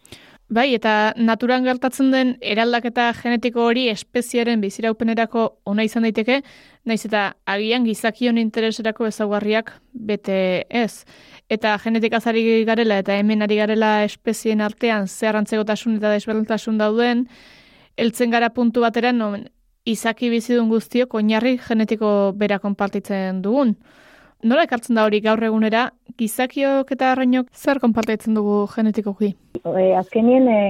Bai, 0.53 0.75
eta 0.77 1.15
naturan 1.17 1.65
gertatzen 1.65 2.11
den 2.13 2.35
eraldaketa 2.45 3.07
genetiko 3.17 3.63
hori 3.71 3.87
espeziaren 3.89 4.61
biziraupenerako 4.61 5.45
ona 5.73 5.87
izan 5.87 6.05
daiteke, 6.05 6.43
naiz 6.85 6.99
eta 7.09 7.23
agian 7.49 7.87
gizakion 7.89 8.37
intereserako 8.37 9.07
ezaugarriak 9.09 9.71
bete 10.11 10.67
ez. 10.69 11.07
Eta 11.49 11.73
genetika 11.81 12.21
zari 12.21 12.43
garela 12.69 12.99
eta 13.01 13.17
hemen 13.17 13.47
ari 13.47 13.57
garela 13.63 13.95
espezien 14.05 14.61
artean 14.61 15.09
zer 15.09 15.41
antzegotasun 15.41 15.97
eta 15.97 16.13
desberdintasun 16.13 16.77
dauden, 16.85 17.25
heltzen 17.97 18.37
gara 18.37 18.53
puntu 18.53 18.85
batera 18.85 19.15
non 19.17 19.47
izaki 19.89 20.29
bizidun 20.29 20.69
guztiok 20.69 21.17
oinarri 21.17 21.57
genetiko 21.65 22.35
bera 22.37 22.61
konpartitzen 22.61 23.41
dugun. 23.41 23.79
Nola 24.43 24.65
ekartzen 24.67 24.97
da 24.99 25.05
hori 25.07 25.21
gaur 25.23 25.39
egunera, 25.47 25.85
gizakiok 26.19 26.89
eta 26.97 27.13
arrainok 27.13 27.47
zer 27.55 27.79
konpartitzen 27.79 28.35
dugu 28.35 28.65
genetikoki? 28.73 29.29
E, 29.63 29.83
azkenien, 29.95 30.49
e, 30.51 30.63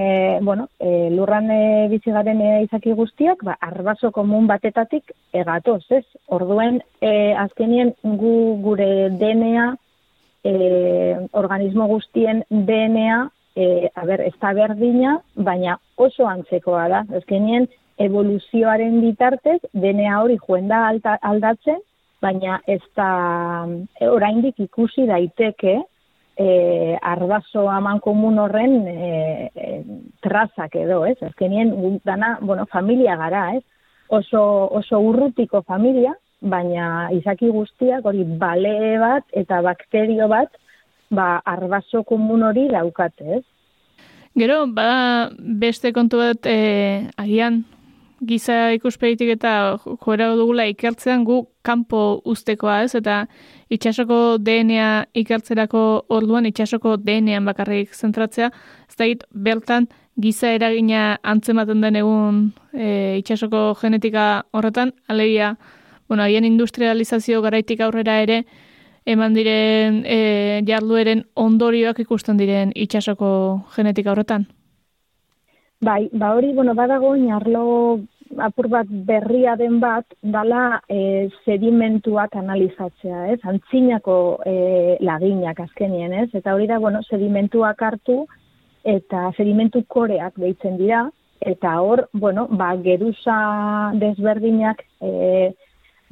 bueno, 0.45 0.67
e, 0.77 1.09
lurran 1.09 1.49
e, 1.49 1.61
bizi 1.89 2.11
garen 2.13 2.41
e, 2.45 2.51
izaki 2.67 2.93
guztiok, 2.99 3.41
ba, 3.47 3.55
arbaso 3.65 4.11
komun 4.13 4.45
batetatik 4.45 5.09
egatoz, 5.33 5.81
ez? 5.89 6.03
Orduen, 6.37 6.77
e, 7.01 7.33
azkenien 7.45 7.95
gu 8.03 8.33
gure 8.61 8.89
DNA, 9.17 9.71
e, 10.45 10.53
organismo 11.41 11.87
guztien 11.89 12.43
DNA, 12.51 13.23
e, 13.55 13.89
a 13.89 14.05
ber, 14.05 14.21
ez 14.27 14.35
da 14.37 14.51
berdina, 14.53 15.15
baina 15.33 15.79
oso 15.97 16.29
antzekoa 16.29 16.85
da. 16.93 17.01
Azkenien, 17.23 17.65
evoluzioaren 18.05 19.01
bitartez, 19.01 19.63
DNA 19.73 20.21
hori 20.21 20.37
joen 20.45 20.69
da 20.69 20.85
aldatzen, 21.25 21.81
baina 22.23 22.59
ez 22.67 22.81
da 22.95 23.09
oraindik 24.07 24.59
ikusi 24.63 25.05
daiteke 25.09 25.75
e, 26.37 26.47
arbaso 27.01 27.67
aman 27.69 27.99
komun 27.99 28.39
horren 28.39 28.87
e, 28.87 29.51
e, 29.53 29.69
trazak 30.23 30.75
edo, 30.79 31.03
ez? 31.05 31.17
Azkenien 31.21 31.99
dana, 32.05 32.37
bueno, 32.41 32.65
familia 32.71 33.17
gara, 33.19 33.49
ez? 33.57 33.63
Oso, 34.13 34.41
oso 34.79 34.99
urrutiko 35.01 35.63
familia, 35.67 36.13
baina 36.41 37.09
izaki 37.15 37.49
guztiak 37.53 38.05
hori 38.05 38.25
bale 38.39 38.97
bat 38.99 39.23
eta 39.31 39.61
bakterio 39.63 40.27
bat 40.27 40.51
ba, 41.13 41.37
arbaso 41.45 42.03
komun 42.03 42.43
hori 42.49 42.67
daukate, 42.71 43.39
ez? 43.39 43.43
Gero, 44.35 44.63
bada 44.65 45.29
beste 45.37 45.93
kontu 45.93 46.19
bat 46.19 46.49
e, 46.49 46.57
agian 47.21 47.63
giza 48.27 48.73
ikuspegitik 48.75 49.33
eta 49.35 49.77
joera 50.05 50.29
dugula 50.35 50.65
ikertzean 50.71 51.23
gu 51.27 51.43
kanpo 51.63 52.21
ustekoa 52.25 52.81
ez, 52.83 52.93
eta 52.95 53.23
itxasoko 53.73 54.37
DNA 54.39 54.89
ikertzerako 55.23 55.83
orduan, 56.09 56.45
itxasoko 56.45 56.97
DNA 56.97 57.41
bakarrik 57.45 57.93
zentratzea, 57.93 58.51
ez 58.89 58.95
da 58.99 59.09
bertan 59.31 59.87
giza 60.19 60.51
eragina 60.53 61.19
antzematen 61.23 61.81
den 61.81 61.95
egun 62.01 62.41
e, 62.73 63.17
itxasoko 63.21 63.73
genetika 63.81 64.43
horretan, 64.51 64.93
alegia, 65.07 65.55
bueno, 66.07 66.23
haien 66.23 66.45
industrializazio 66.45 67.41
garaitik 67.41 67.81
aurrera 67.81 68.19
ere, 68.21 68.43
eman 69.05 69.33
diren 69.33 70.03
e, 70.05 70.61
jardueren 70.67 71.25
ondorioak 71.35 71.99
ikusten 71.99 72.37
diren 72.37 72.71
itxasoko 72.75 73.29
genetika 73.75 74.13
horretan. 74.13 74.45
Bai, 75.83 76.07
ba 76.13 76.31
hori, 76.35 76.53
bueno, 76.53 76.73
badago 76.73 77.11
arlo 77.35 77.99
apur 78.41 78.67
bat 78.71 78.87
berria 78.89 79.55
den 79.59 79.79
bat, 79.79 80.05
dala 80.21 80.81
e, 80.89 81.29
sedimentuak 81.45 82.35
analizatzea, 82.39 83.27
ez? 83.33 83.39
Antzinako 83.43 84.17
e, 84.45 84.55
laginak 85.01 85.59
azkenien, 85.59 86.13
ez? 86.23 86.29
Eta 86.33 86.55
hori 86.55 86.67
da, 86.67 86.79
bueno, 86.79 87.03
sedimentuak 87.09 87.81
hartu 87.81 88.23
eta 88.83 89.29
sedimentu 89.37 89.83
koreak 89.87 90.35
deitzen 90.39 90.77
dira, 90.77 91.05
eta 91.39 91.75
hor, 91.81 92.07
bueno, 92.13 92.47
ba, 92.51 92.73
geruza 92.83 93.35
desberdinak 93.99 94.83
e, 95.01 95.53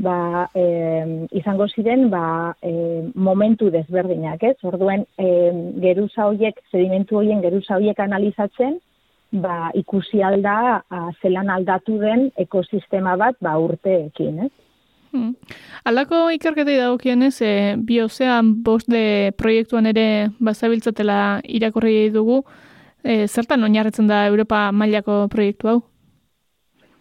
ba, 0.01 0.49
e, 0.55 1.27
izango 1.37 1.67
ziren 1.67 2.09
ba, 2.09 2.55
e, 2.61 2.73
momentu 3.15 3.69
desberdinak, 3.71 4.43
ez? 4.43 4.57
Orduen, 4.67 5.05
e, 5.17 5.27
geruza 5.83 6.27
hoiek, 6.29 6.59
sedimentu 6.71 7.21
hoien 7.21 7.43
geruza 7.43 7.77
hoiek 7.77 7.99
analizatzen, 7.99 8.79
ba, 9.31 9.71
ikusi 9.75 10.21
alda 10.23 10.81
a, 10.89 11.09
zelan 11.21 11.49
aldatu 11.49 11.97
den 11.99 12.29
ekosistema 12.37 13.15
bat 13.17 13.37
ba, 13.41 13.57
urteekin, 13.59 14.45
ez? 14.47 14.51
Hmm. 15.11 15.33
Alako 15.83 16.29
ikerketei 16.31 16.77
dagokionez, 16.79 17.35
e, 17.43 17.53
biozean 17.87 18.53
bost 18.63 18.87
de 18.91 19.31
proiektuan 19.37 19.89
ere 19.91 20.05
bazabiltzatela 20.39 21.41
irakorri 21.43 22.09
dugu, 22.13 22.41
e, 23.03 23.27
zertan 23.27 23.63
oinarretzen 23.67 24.07
da 24.07 24.25
Europa 24.29 24.69
mailako 24.71 25.25
proiektu 25.31 25.67
hau? 25.67 25.79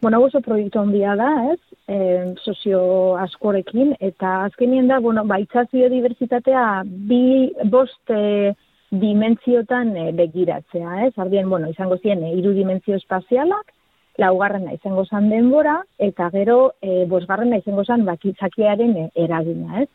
Bueno, 0.02 0.22
oso 0.24 0.40
proiektu 0.40 0.80
handia 0.80 1.14
da, 1.14 1.28
ez? 1.52 1.60
E, 1.86 1.98
sozio 2.42 2.80
askorekin, 3.20 3.94
eta 4.00 4.46
azkenien 4.48 4.88
da, 4.88 4.98
bueno, 4.98 5.26
baitzazio 5.28 5.90
diversitatea 5.92 6.82
bi 6.86 7.50
bost 7.70 8.10
e, 8.10 8.54
dimentziotan 8.90 9.94
e, 9.96 10.10
begiratzea, 10.18 11.06
ez? 11.06 11.12
Ardien, 11.18 11.48
bueno, 11.50 11.70
izango 11.70 11.98
ziren 12.00 12.24
e, 12.26 12.34
hiru 12.38 12.52
dimentsio 12.56 12.96
espazialak, 12.98 13.72
laugarrena 14.18 14.74
izango 14.74 15.04
zan 15.06 15.30
denbora 15.30 15.78
eta 15.98 16.28
gero 16.34 16.74
e, 16.82 17.04
bosgarrena 17.08 17.60
izango 17.62 17.84
zan 17.84 18.04
bakitzakiaren 18.04 18.96
e, 18.96 19.08
eragina, 19.24 19.82
ez? 19.84 19.88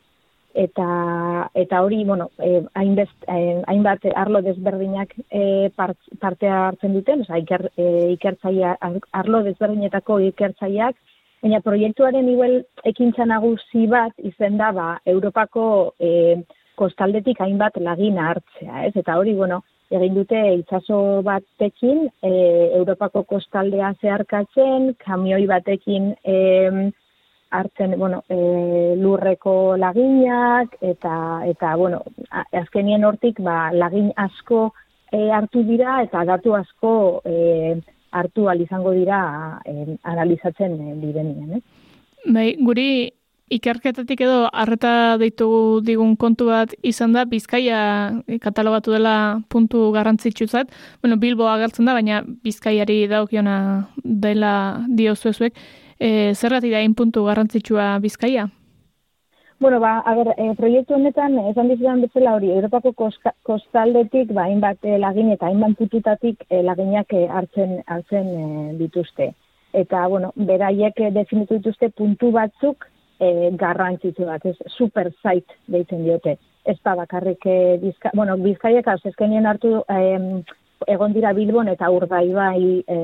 Eta 0.56 0.88
eta 1.54 1.82
hori, 1.84 2.06
bueno, 2.08 2.30
e, 2.40 2.62
hainbest, 2.80 3.26
hainbat 3.28 4.06
arlo 4.16 4.40
desberdinak 4.42 5.12
e, 5.28 5.70
partea 5.76 6.62
hartzen 6.70 6.96
duten, 6.96 7.26
osea, 7.26 7.42
iker, 7.44 7.68
e, 7.76 7.90
ikertzaia 8.14 8.78
arlo 9.12 9.44
desberdinetako 9.44 10.22
ikertzaileak 10.32 10.96
Baina 11.46 11.60
proiektuaren 11.62 12.26
igual 12.26 12.56
ekintza 12.90 13.26
nagusi 13.30 13.84
bat 13.86 14.16
izen 14.26 14.56
da 14.58 14.72
ba, 14.74 14.86
Europako 15.06 15.66
e, 16.02 16.40
kostaldetik 16.76 17.40
hainbat 17.42 17.78
lagina 17.82 18.30
hartzea, 18.32 18.86
ez? 18.88 18.94
Eta 18.96 19.18
hori, 19.20 19.34
bueno, 19.38 19.62
egin 19.94 20.16
dute 20.18 20.42
itsaso 20.60 21.22
batekin 21.26 22.06
e, 22.24 22.32
Europako 22.80 23.24
kostaldea 23.30 23.94
zeharkatzen, 24.02 24.94
kamioi 25.06 25.46
batekin 25.50 26.14
e, 26.24 26.38
hartzen, 27.56 27.98
bueno, 28.00 28.24
e, 28.30 28.96
lurreko 29.00 29.76
laginak 29.78 30.76
eta 30.82 31.16
eta 31.46 31.76
bueno, 31.76 32.02
azkenien 32.52 33.06
hortik 33.06 33.40
ba 33.40 33.72
lagin 33.74 34.12
asko 34.18 34.72
e, 35.12 35.30
hartu 35.32 35.64
dira 35.64 36.02
eta 36.04 36.26
datu 36.26 36.56
asko 36.58 37.22
e, 37.26 37.76
hartu 38.12 38.50
al 38.50 38.62
izango 38.62 38.92
dira 38.96 39.20
e, 39.66 39.98
analizatzen 40.04 40.80
e, 40.80 40.96
direnien, 41.04 41.60
ez? 41.60 41.64
Bai, 42.26 42.56
guri 42.58 42.90
Ikerketatik 43.46 44.24
edo 44.26 44.48
harreta 44.58 45.18
deitu 45.22 45.48
digun 45.86 46.16
kontu 46.18 46.48
bat 46.50 46.72
izan 46.82 47.12
da, 47.14 47.28
Bizkaia 47.30 47.80
katalogatu 48.42 48.96
dela 48.96 49.42
puntu 49.54 49.92
garrantzitsutzat. 49.94 50.72
Bueno, 51.04 51.20
Bilbo 51.22 51.46
agertzen 51.52 51.86
da, 51.86 51.94
baina 51.94 52.24
Bizkaiari 52.26 53.04
daukiona 53.12 53.58
dela 54.04 54.82
diozuezuek. 54.90 55.54
E, 56.00 56.34
zergatik 56.34 56.74
da 56.74 56.82
puntu 56.98 57.26
garrantzitsua 57.26 58.00
Bizkaia? 58.02 58.48
Bueno, 59.60 59.80
ba, 59.80 60.00
a 60.00 60.16
ber, 60.16 60.34
e, 60.38 60.50
proiektu 60.58 60.98
honetan, 60.98 61.38
esan 61.52 61.70
dizudan 61.70 62.02
bezala 62.02 62.34
hori, 62.36 62.50
Europako 62.52 62.92
kostaldetik, 63.46 64.34
ba, 64.34 64.50
hainbat 64.50 64.82
e, 64.84 64.98
lagin 64.98 65.30
eta 65.32 65.48
hainbat 65.48 65.78
pututatik 65.78 66.42
e, 66.50 66.64
laginak 66.66 67.14
e, 67.14 67.28
hartzen, 67.30 67.78
hartzen 67.86 68.28
e, 68.28 68.50
dituzte. 68.82 69.30
Eta, 69.72 70.08
bueno, 70.10 70.34
beraiek 70.36 71.00
definitu 71.14 71.62
dituzte 71.62 71.94
puntu 71.94 72.34
batzuk, 72.36 72.90
e, 73.20 73.52
garrantzitsu 73.60 74.26
bat, 74.26 74.46
ez 74.46 74.58
super 74.78 75.12
zait 75.24 75.58
deitzen 75.68 76.04
diote. 76.04 76.38
Ez 76.66 76.78
da 76.84 76.96
bakarrik 76.96 77.46
e, 77.46 77.78
bizka, 77.82 78.12
bueno, 78.16 78.38
bizkaiek 78.42 78.88
azkenien 78.88 79.46
hartu 79.46 79.78
e, 79.90 80.44
egon 80.88 81.14
dira 81.14 81.34
Bilbon 81.34 81.70
eta 81.72 81.90
urdai 81.94 82.28
bai 82.34 82.84
e, 82.88 83.00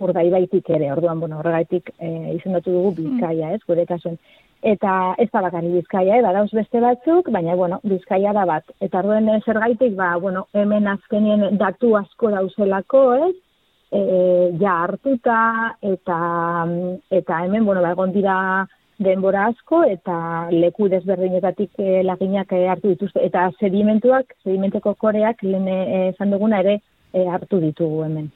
urdai 0.00 0.28
baitik 0.32 0.70
ere, 0.72 0.90
orduan, 0.92 1.20
bueno, 1.20 1.38
horregaitik 1.40 1.92
e, 1.98 2.08
izendatu 2.36 2.72
dugu 2.72 2.92
mm. 2.92 3.10
bizkaia, 3.10 3.52
ez, 3.56 3.60
gure 3.68 3.84
kasuan. 3.86 4.18
Eta 4.62 5.14
ez 5.18 5.26
da 5.32 5.42
bakarri 5.42 5.72
bizkaia, 5.74 6.16
eh, 6.16 6.22
badauz 6.22 6.50
beste 6.54 6.80
batzuk, 6.80 7.28
baina, 7.34 7.56
bueno, 7.58 7.80
bizkaia 7.82 8.32
da 8.32 8.44
bat. 8.48 8.68
Eta 8.80 9.00
orduen 9.02 9.28
zer 9.42 9.58
gaitik, 9.58 9.96
ba, 9.98 10.14
bueno, 10.22 10.46
hemen 10.54 10.86
azkenien 10.88 11.58
datu 11.58 11.96
asko 11.98 12.30
dauzelako, 12.30 13.02
ez, 13.28 13.34
e, 13.90 14.02
ja 14.60 14.76
hartuta, 14.84 15.40
eta, 15.82 16.20
eta 17.10 17.42
hemen, 17.44 17.66
bueno, 17.66 17.82
ba, 17.82 17.92
egon 17.96 18.14
dira 18.14 18.36
denbora 19.04 19.46
asko 19.50 19.82
eta 19.88 20.48
leku 20.52 20.88
desberdinetatik 20.92 21.78
e, 21.78 22.02
laginak 22.06 22.52
e, 22.52 22.64
hartu 22.68 22.92
dituzte. 22.94 23.22
Eta 23.24 23.48
sedimentuak, 23.60 24.34
sedimenteko 24.44 24.94
koreak, 25.00 25.42
lehen 25.46 25.68
e, 25.68 26.08
esan 26.10 26.32
duguna 26.34 26.62
ere 26.64 26.78
e, 27.12 27.26
hartu 27.26 27.60
ditugu 27.62 28.04
hemen. 28.06 28.30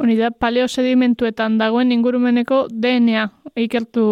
Honi 0.00 0.16
da, 0.18 0.30
paleosedimentuetan 0.30 1.58
dagoen 1.60 1.92
ingurumeneko 1.94 2.66
DNA 2.72 3.28
ikertu 3.66 4.04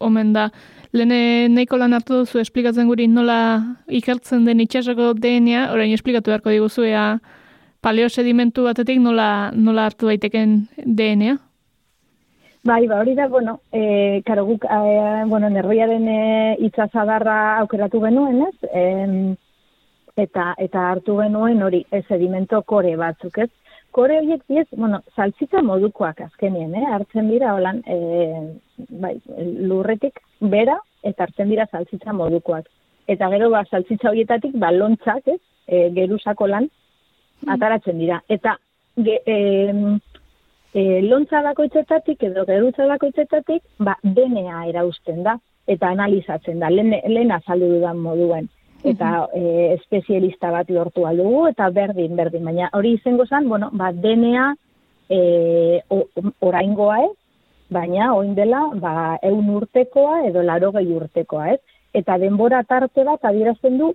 omen 0.00 0.32
da. 0.34 0.48
Lene 0.92 1.48
nahiko 1.52 1.78
lan 1.78 1.94
hartu 1.94 2.22
duzu 2.22 2.40
esplikatzen 2.40 2.88
guri 2.90 3.06
nola 3.06 3.36
ikertzen 3.86 4.44
den 4.48 4.62
itxasoko 4.64 5.12
DNA, 5.14 5.68
orain 5.74 5.92
esplikatu 5.94 6.32
beharko 6.32 6.50
diguzu 6.50 6.88
ea 6.88 7.04
paleosedimentu 7.84 8.64
batetik 8.66 8.98
nola, 9.00 9.52
nola 9.54 9.86
hartu 9.88 10.10
daiteken 10.10 10.58
DNA? 10.84 11.38
Bai, 12.62 12.86
ba, 12.86 12.98
hori 13.00 13.14
da, 13.14 13.26
bueno, 13.26 13.62
e, 13.72 14.20
karo 14.26 14.44
guk, 14.44 14.64
e, 14.64 15.24
bueno, 15.26 15.48
nerroiaren 15.48 16.08
e, 16.08 16.56
itzazadarra 16.66 17.56
aukeratu 17.60 18.02
genuen, 18.02 18.42
ez? 18.44 18.68
E, 18.68 18.82
eta, 20.20 20.50
eta 20.60 20.82
hartu 20.90 21.16
genuen 21.22 21.62
hori, 21.64 21.80
ez 21.90 22.02
sedimento 22.04 22.60
kore 22.68 22.92
batzuk, 23.00 23.38
ez? 23.46 23.48
Kore 23.96 24.18
horiek 24.20 24.44
diez, 24.52 24.66
bueno, 24.76 25.00
saltzitza 25.16 25.62
modukoak 25.64 26.20
azkenien, 26.26 26.74
eh? 26.76 26.84
Hartzen 26.92 27.32
dira, 27.32 27.54
holan, 27.56 27.80
e, 27.88 27.96
bai, 29.00 29.14
lurretik 29.72 30.20
bera, 30.52 30.76
eta 31.02 31.24
hartzen 31.24 31.48
dira 31.48 31.64
saltzitza 31.72 32.12
modukoak. 32.12 32.68
Eta 33.08 33.32
gero, 33.32 33.48
ba, 33.56 33.64
saltzitza 33.70 34.12
horietatik, 34.12 34.52
ba, 34.60 34.68
lontzak, 34.76 35.32
ez? 35.32 35.40
E, 35.64 35.88
gerusako 35.96 36.52
lan, 36.52 36.68
mm. 36.68 37.54
ataratzen 37.56 38.04
dira. 38.04 38.20
Eta, 38.28 38.58
ge, 39.00 39.16
e, 39.24 39.96
e, 40.74 41.02
lontza 41.02 41.42
bakoitzetatik 41.42 42.22
edo 42.30 42.44
gerutza 42.48 42.86
bakoitzetatik, 42.90 43.62
ba, 43.78 43.96
DNA 44.02 44.66
erausten 44.70 45.22
da, 45.26 45.36
eta 45.70 45.90
analizatzen 45.90 46.60
da, 46.62 46.70
lehen, 46.70 46.94
lehen 47.12 47.32
azaldu 47.34 47.68
dudan 47.76 48.00
moduen. 48.02 48.48
Eta 48.86 49.26
e, 49.36 49.74
espezialista 49.74 50.50
bat 50.54 50.70
lortu 50.72 51.04
aldugu, 51.06 51.48
eta 51.50 51.68
berdin, 51.74 52.14
berdin. 52.16 52.46
Baina 52.48 52.70
hori 52.72 52.94
izango 52.96 53.26
zen, 53.26 53.48
bueno, 53.48 53.68
ba, 53.76 53.90
DNA 53.92 54.46
e, 55.10 55.18
oraingoa 56.40 57.02
ez, 57.04 57.12
baina 57.70 58.14
oin 58.14 58.32
dela, 58.34 58.62
ba, 58.80 59.18
eun 59.26 59.50
urtekoa 59.58 60.22
edo 60.30 60.42
laro 60.42 60.72
gehi 60.78 60.96
urtekoa 60.96 61.52
ez. 61.56 61.60
Eta 61.92 62.16
denbora 62.22 62.62
tarte 62.62 63.02
bat 63.02 63.24
adierazten 63.26 63.76
du 63.78 63.90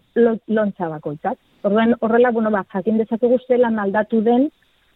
lontza 0.52 0.90
bakoitzak. 0.92 1.40
Orduan, 1.64 1.96
horrela, 2.04 2.32
bueno, 2.36 2.52
ba, 2.52 2.66
jakin 2.74 3.00
dezakegu 3.00 3.40
zelan 3.48 3.80
aldatu 3.80 4.20
den, 4.22 4.50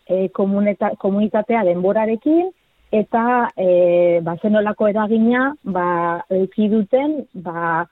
e, 0.09 0.29
komunitatea 0.33 1.63
denborarekin, 1.69 2.49
eta 2.91 3.23
e, 3.55 4.19
ba, 4.25 4.35
zenolako 4.41 4.89
eragina 4.89 5.53
ba, 5.63 6.25
euki 6.33 6.67
duten 6.71 7.21
ba, 7.45 7.85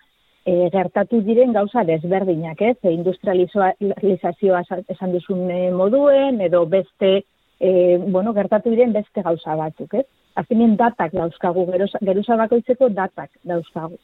e, 0.43 0.69
gertatu 0.73 1.21
diren 1.21 1.53
gauza 1.53 1.83
desberdinak, 1.85 2.61
ez? 2.61 2.77
E, 2.81 2.93
industrializazioa 2.95 4.63
esan 4.95 5.13
duzun 5.13 5.49
e, 5.51 5.63
moduen, 5.71 6.41
edo 6.41 6.65
beste, 6.65 7.21
e, 7.59 7.71
bueno, 8.07 8.33
gertatu 8.33 8.73
diren 8.73 8.95
beste 8.95 9.21
gauza 9.21 9.55
batzuk, 9.59 9.99
ez? 10.01 10.07
Azkenean 10.37 10.75
datak 10.77 11.15
dauzkagu, 11.17 11.65
geruza 12.05 12.37
bakoitzeko 12.43 12.89
datak 12.93 13.31
dauzkagu. 13.45 13.97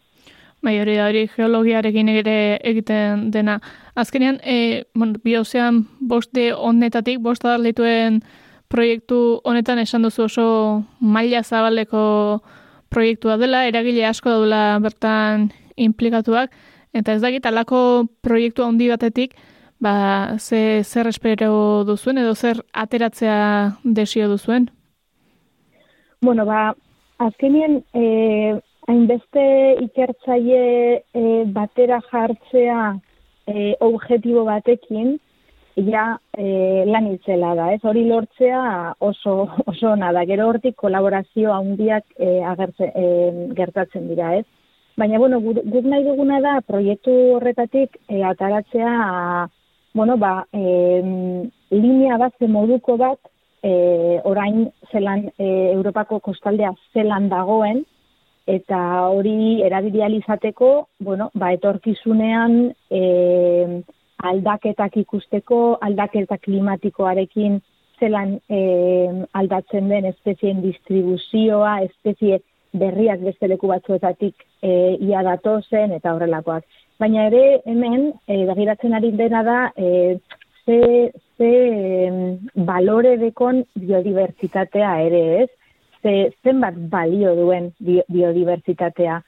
Bai, 0.64 0.78
hori 0.80 0.96
da, 0.96 1.10
hori 1.10 1.26
geologiarekin 1.28 2.08
ere 2.08 2.36
egiten 2.64 3.28
dena. 3.34 3.58
Azkenean, 4.00 4.38
e, 4.48 4.86
bon, 4.96 5.12
biozean 5.26 5.82
boste 6.00 6.54
honetatik, 6.56 7.20
bost 7.20 7.44
adarlituen 7.44 8.22
proiektu 8.72 9.42
honetan 9.44 9.82
esan 9.84 10.08
duzu 10.08 10.30
oso 10.30 10.48
maila 11.00 11.44
zabaleko 11.44 12.06
proiektua 12.94 13.36
dela, 13.42 13.66
eragile 13.68 14.06
asko 14.08 14.32
daudela 14.32 14.80
bertan 14.80 15.50
implikatuak, 15.76 16.54
eta 16.96 17.18
ez 17.18 17.22
dakit 17.22 17.46
alako 17.46 18.08
proiektu 18.24 18.64
handi 18.64 18.88
batetik, 18.88 19.36
ba, 19.84 20.38
ze, 20.40 20.82
zer 20.88 21.12
espero 21.12 21.84
duzuen 21.84 22.24
edo 22.24 22.36
zer 22.36 22.64
ateratzea 22.72 23.80
desio 23.84 24.30
duzuen? 24.32 24.70
Bueno, 26.22 26.46
ba, 26.48 26.70
azkenien, 27.20 27.82
e, 27.92 28.62
hainbeste 28.88 29.44
ikertzaile 29.84 30.64
e, 31.14 31.44
batera 31.56 32.00
jartzea 32.10 32.80
e, 33.48 33.76
objetibo 33.80 34.46
batekin, 34.48 35.18
ja 35.76 36.06
e, 36.38 36.84
lan 36.86 37.08
itzela 37.14 37.54
da, 37.58 37.72
ez? 37.74 37.82
Hori 37.84 38.06
lortzea 38.10 38.94
oso, 39.00 39.36
oso 39.66 39.96
nada, 39.96 40.26
gero 40.30 40.50
hortik 40.52 40.76
kolaborazio 40.78 41.54
handiak 41.54 42.06
e, 42.18 42.42
agertze, 42.54 42.92
e, 42.94 43.08
gertatzen 43.58 44.08
dira, 44.12 44.36
ez? 44.38 44.46
Baina, 44.98 45.18
bueno, 45.18 45.40
guk 45.42 45.86
nahi 45.90 46.04
duguna 46.06 46.40
da, 46.44 46.60
proiektu 46.68 47.14
horretatik 47.38 47.98
e, 48.08 48.22
ataratzea, 48.22 49.48
bueno, 49.98 50.18
ba, 50.22 50.44
e, 50.54 51.02
linea 51.74 52.20
bat, 52.22 52.38
moduko 52.46 52.98
bat, 53.02 53.18
e, 53.64 54.20
orain 54.30 54.68
zelan, 54.92 55.26
e, 55.40 55.50
Europako 55.72 56.20
kostaldea 56.20 56.74
zelan 56.94 57.32
dagoen, 57.32 57.82
eta 58.48 58.80
hori 59.10 59.62
erabilializateko, 59.64 60.72
bueno, 61.00 61.30
ba, 61.34 61.54
etorkizunean 61.56 62.74
e, 62.92 63.04
aldaketak 64.24 64.98
ikusteko, 65.04 65.78
aldaketa 65.82 66.38
klimatikoarekin 66.44 67.60
zelan 68.00 68.38
e, 68.50 68.62
aldatzen 69.34 69.90
den 69.92 70.10
espezien 70.12 70.62
distribuzioa, 70.64 71.80
espezie 71.88 72.42
berriak 72.74 73.22
beste 73.24 73.48
leku 73.48 73.70
batzuetatik 73.72 74.36
e, 74.62 74.98
ia 75.00 75.24
datozen 75.24 75.94
eta 75.96 76.16
horrelakoak. 76.16 76.66
Baina 77.00 77.28
ere 77.30 77.62
hemen, 77.70 78.12
e, 78.28 78.44
begiratzen 78.50 78.96
ari 78.98 79.12
dena 79.20 79.44
da, 79.46 79.60
e, 79.78 80.18
ze, 80.66 80.80
ze 81.38 81.52
e, 81.52 82.12
balore 82.56 83.18
dekon 83.22 83.64
biodibertsitatea 83.76 84.96
ere 85.08 85.24
ez, 85.44 85.50
ze 86.04 86.34
zenbat 86.44 86.76
balio 86.92 87.34
duen 87.36 87.72
biodibertsitatea, 87.80 89.22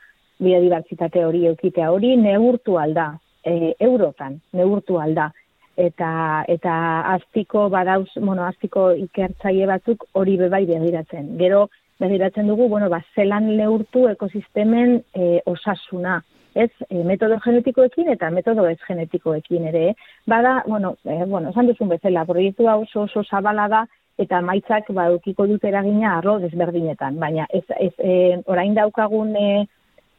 biodibertsitate 0.44 1.24
hori 1.26 1.46
eukitea 1.48 1.92
hori 1.92 2.16
neurtu 2.20 2.78
alda, 2.78 3.14
e, 3.44 3.74
eurotan 3.80 4.42
neurtu 4.54 5.00
alda. 5.00 5.32
Eta, 5.76 6.44
eta 6.48 6.74
aztiko 7.16 7.66
badauz, 7.70 8.08
bueno, 8.22 8.46
aztiko 8.46 8.92
ikertzaile 8.96 9.66
batzuk 9.68 10.06
hori 10.14 10.38
bebai 10.40 10.64
begiratzen. 10.70 11.34
Gero, 11.40 11.66
begiratzen 12.00 12.48
dugu, 12.48 12.70
bueno, 12.72 12.88
ba, 12.92 13.02
zelan 13.16 13.50
neurtu 13.58 14.06
ekosistemen 14.08 15.02
e, 15.14 15.42
osasuna, 15.52 16.22
ez, 16.56 16.72
e, 16.90 17.04
metodo 17.04 17.42
genetikoekin 17.44 18.14
eta 18.14 18.32
metodo 18.32 18.68
ez 18.72 18.80
genetikoekin 18.88 19.68
ere. 19.72 19.86
Bada, 20.32 20.62
bueno, 20.68 20.96
e, 21.04 21.24
bueno, 21.26 21.52
esan 21.52 21.68
duzun 21.68 21.92
bezala, 21.92 22.24
proiektua 22.26 22.78
oso 22.80 23.04
oso 23.10 23.24
zabala 23.24 23.68
da, 23.72 23.86
eta 24.18 24.42
maitzak 24.42 24.92
ba 24.96 25.10
ukiko 25.14 25.48
dut 25.48 25.64
eragina 25.64 26.18
arlo 26.18 26.38
desberdinetan, 26.40 27.20
baina 27.20 27.48
ez, 27.54 27.64
ez 27.80 27.94
e, 28.00 28.42
orain 28.48 28.76
daukagun 28.76 29.36
e, 29.36 29.48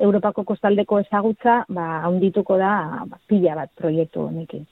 Europako 0.01 0.45
kostaldeko 0.45 0.99
ezagutza, 1.01 1.63
ba 1.69 2.03
handituko 2.05 2.59
da 2.61 3.05
ba, 3.09 3.19
pila 3.29 3.55
bat 3.57 3.71
proiektu 3.81 4.27
honekin. 4.27 4.67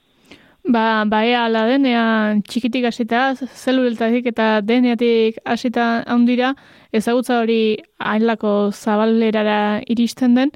Ba, 0.65 1.05
ba 1.05 1.21
ea 1.25 1.43
ala 1.45 1.65
denean 1.69 2.41
txikitik 2.45 2.85
hasita, 2.89 3.35
zeluletatik 3.37 4.29
eta 4.31 4.61
deneatik 4.65 5.37
hasita 5.45 6.03
handira, 6.09 6.53
ezagutza 6.93 7.39
hori 7.41 7.77
hainlako 7.97 8.71
zabalerara 8.71 9.81
iristen 9.93 10.37
den, 10.37 10.53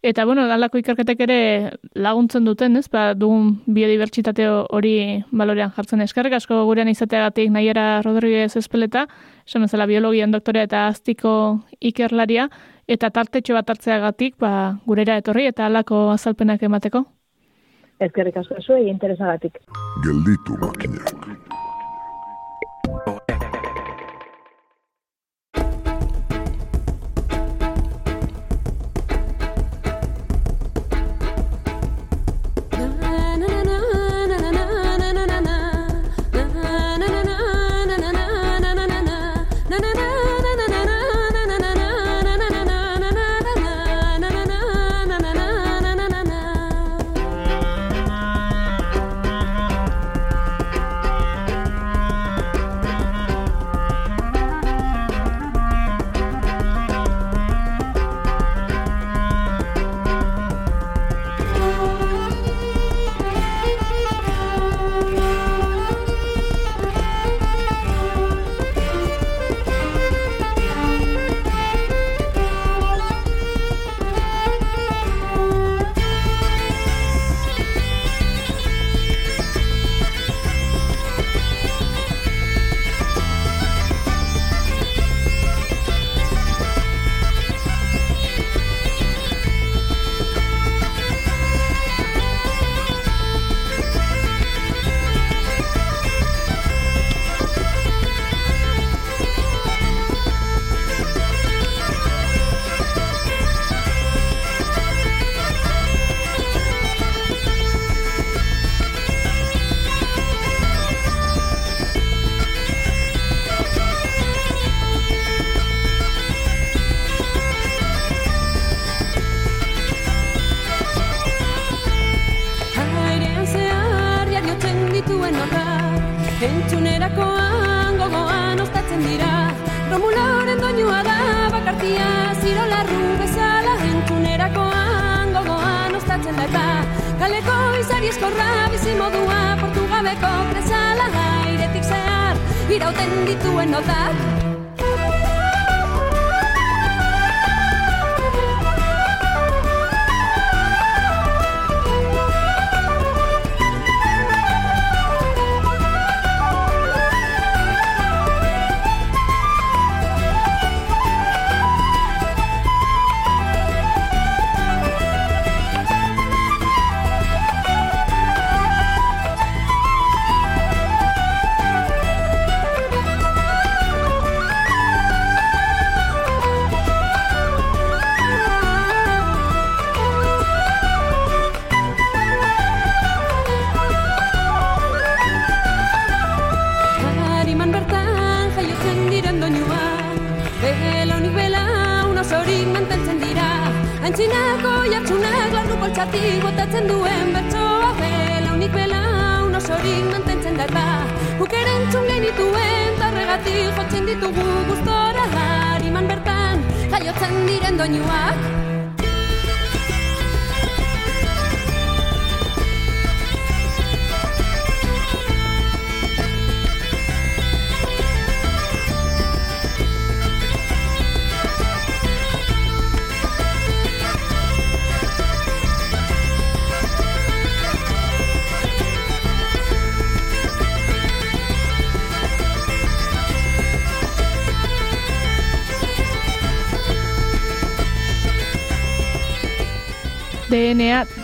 Eta, 0.00 0.24
bueno, 0.24 0.44
dalako 0.46 0.78
ikerketek 0.78 1.20
ere 1.26 1.38
laguntzen 1.98 2.44
duten, 2.46 2.76
ez? 2.78 2.86
Ba, 2.92 3.14
dugun 3.18 3.56
biodibertsitate 3.66 4.46
hori 4.46 4.94
balorean 5.34 5.72
jartzen 5.74 6.04
eskarrik 6.04 6.36
asko 6.38 6.60
gurean 6.68 6.88
izateagatik 6.92 7.50
nahiera 7.50 8.00
Rodriguez 8.06 8.54
espeleta, 8.56 9.08
esan 9.46 9.66
bezala 9.66 9.88
biologian 9.90 10.30
doktorea 10.30 10.68
eta 10.68 10.86
aztiko 10.86 11.32
ikerlaria, 11.80 12.46
eta 12.86 13.10
tartetxo 13.10 13.58
bat 13.58 13.74
hartzeagatik, 13.74 14.38
ba, 14.38 14.78
gurera 14.86 15.18
etorri 15.18 15.50
eta 15.50 15.66
alako 15.66 16.08
azalpenak 16.14 16.62
emateko. 16.62 17.04
Ezkerrik 17.98 18.38
asko 18.38 18.62
zuei 18.62 18.86
interesagatik. 18.86 19.58
Gelditu 20.06 20.62
makinak. 20.62 21.47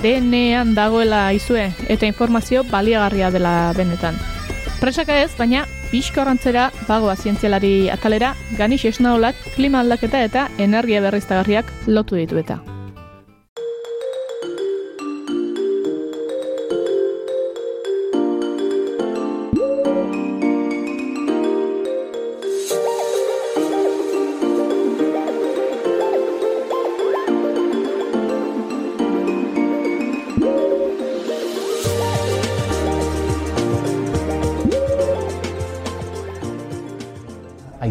DNA 0.04 0.20
DNAan 0.20 0.74
dagoela 0.76 1.32
izue 1.32 1.70
eta 1.88 2.04
informazio 2.04 2.60
baliagarria 2.68 3.30
dela 3.32 3.72
benetan. 3.72 4.18
Presaka 4.76 5.16
ez, 5.22 5.30
baina 5.38 5.62
pixkorrantzera 5.88 6.66
bagoa 6.84 7.16
zientzialari 7.16 7.88
atalera, 7.88 8.34
ganix 8.58 8.82
esnaolak 8.92 9.40
klima 9.56 9.80
aldaketa 9.80 10.20
eta 10.28 10.46
energia 10.58 11.00
berriztagarriak 11.00 11.72
lotu 11.88 12.20
ditu 12.20 12.44
eta. 12.44 12.60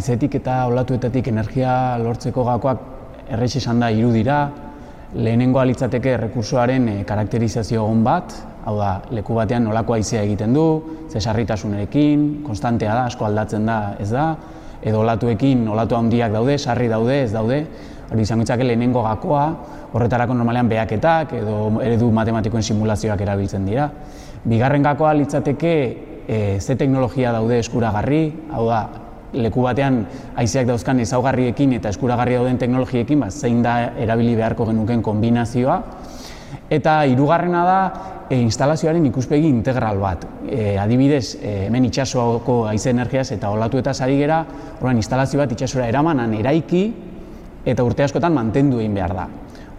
Aizetik 0.03 0.33
eta 0.35 0.65
olatuetatik 0.67 1.29
energia 1.31 1.95
lortzeko 1.95 2.43
gakoak 2.43 2.81
errex 3.31 3.53
esan 3.55 3.77
da 3.79 3.87
hiru 3.87 4.09
dira. 4.11 4.49
Lehenengoa 5.15 5.61
litzateke 5.69 6.17
rekursoaren 6.19 6.89
eh, 6.91 6.95
karakterizazio 7.07 7.85
egon 7.85 8.01
bat, 8.03 8.33
hau 8.67 8.73
da, 8.81 8.89
leku 9.15 9.37
batean 9.37 9.63
nolako 9.63 9.95
haizea 9.95 10.25
egiten 10.27 10.51
du, 10.57 10.65
zesarritasunekin, 11.07 12.25
konstantea 12.43 12.97
da, 12.97 13.05
asko 13.13 13.29
aldatzen 13.29 13.69
da, 13.69 13.77
ez 14.03 14.09
da, 14.11 14.25
edo 14.83 15.05
olatuekin, 15.05 15.61
olatu 15.71 15.95
handiak 15.95 16.35
daude, 16.35 16.57
sarri 16.59 16.89
daude, 16.91 17.21
ez 17.21 17.31
daude, 17.31 17.61
hori 18.09 18.27
izango 18.27 18.43
ditzake 18.43 18.67
lehenengo 18.67 19.05
gakoa, 19.07 19.45
horretarako 19.93 20.35
normalean 20.35 20.67
behaketak 20.73 21.31
edo 21.39 21.77
eredu 21.85 22.11
matematikoen 22.11 22.67
simulazioak 22.73 23.23
erabiltzen 23.23 23.71
dira. 23.71 23.87
Bigarren 24.43 24.83
gakoa 24.83 25.15
litzateke 25.21 25.73
e, 26.27 26.43
ze 26.59 26.75
teknologia 26.75 27.31
daude 27.31 27.63
eskuragarri, 27.63 28.25
hau 28.51 28.67
da, 28.67 28.83
leku 29.33 29.63
batean 29.65 30.03
haizeak 30.35 30.67
dauzkan 30.69 30.99
ezaugarriekin 31.03 31.73
eta 31.79 31.91
eskuragarri 31.93 32.37
dauden 32.37 32.57
teknologiekin, 32.61 33.19
ba, 33.25 33.29
zein 33.31 33.61
da 33.65 33.93
erabili 33.99 34.35
beharko 34.37 34.67
genuken 34.69 35.01
kombinazioa. 35.03 35.79
Eta 36.73 37.03
hirugarrena 37.09 37.63
da 37.65 37.77
e, 38.29 38.37
instalazioaren 38.39 39.05
ikuspegi 39.09 39.49
integral 39.49 39.99
bat. 40.01 40.25
E, 40.47 40.77
adibidez, 40.79 41.35
e, 41.41 41.55
hemen 41.67 41.89
itxasoko 41.89 42.63
haize 42.69 42.93
energiaz 42.93 43.31
eta 43.35 43.51
olatu 43.53 43.81
eta 43.81 43.93
ari 44.05 44.17
gera, 44.21 44.43
horren 44.79 45.01
instalazio 45.01 45.41
bat 45.41 45.51
itxasora 45.51 45.89
eramanan 45.91 46.33
eraiki 46.37 46.85
eta 47.65 47.83
urte 47.83 48.03
askotan 48.03 48.33
mantendu 48.33 48.79
egin 48.79 48.95
behar 48.95 49.15
da. 49.17 49.27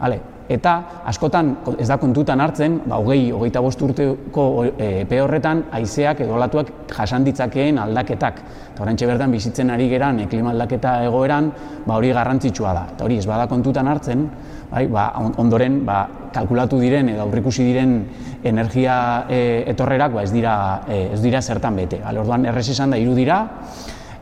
Hale, 0.00 0.20
eta 0.49 0.72
askotan 1.09 1.55
ez 1.78 1.86
da 1.88 1.97
kontutan 2.01 2.40
hartzen, 2.40 2.80
ba, 2.86 2.99
hogei, 3.01 3.30
hogeita 3.32 3.62
bost 3.64 3.80
urteko 3.82 4.47
epe 4.76 5.20
horretan, 5.22 5.64
haizeak 5.72 6.20
edo 6.24 6.36
olatuak 6.36 6.72
jasan 6.92 7.24
ditzakeen 7.24 7.78
aldaketak. 7.80 8.42
Eta 8.74 8.84
horrentxe 8.84 9.09
bertan 9.09 9.32
bizitzen 9.32 9.70
ari 9.72 9.88
geran, 9.88 10.20
e, 10.20 10.28
klima 10.28 10.53
aldaketa 10.53 10.99
egoeran, 11.07 11.51
ba, 11.86 11.97
hori 11.97 12.12
garrantzitsua 12.12 12.74
da. 12.76 12.84
Eta 12.95 13.09
hori 13.09 13.18
ez 13.22 13.26
bada 13.30 13.49
kontutan 13.49 13.88
hartzen, 13.88 14.28
bai, 14.70 14.86
ba, 14.92 15.09
ondoren 15.40 15.80
ba, 15.86 16.05
kalkulatu 16.34 16.80
diren 16.82 17.09
edo 17.14 17.24
aurrikusi 17.24 17.64
diren 17.64 17.99
energia 18.45 18.97
e, 19.30 19.64
etorrerak 19.72 20.12
ba, 20.12 20.24
ez, 20.26 20.32
dira, 20.34 20.55
e, 20.88 21.07
ez 21.14 21.20
dira 21.24 21.40
zertan 21.40 21.76
bete. 21.80 22.03
Hale, 22.05 22.20
orduan, 22.20 22.45
errez 22.51 22.68
esan 22.74 22.92
da, 22.92 23.01
hiru 23.01 23.16
dira, 23.16 23.45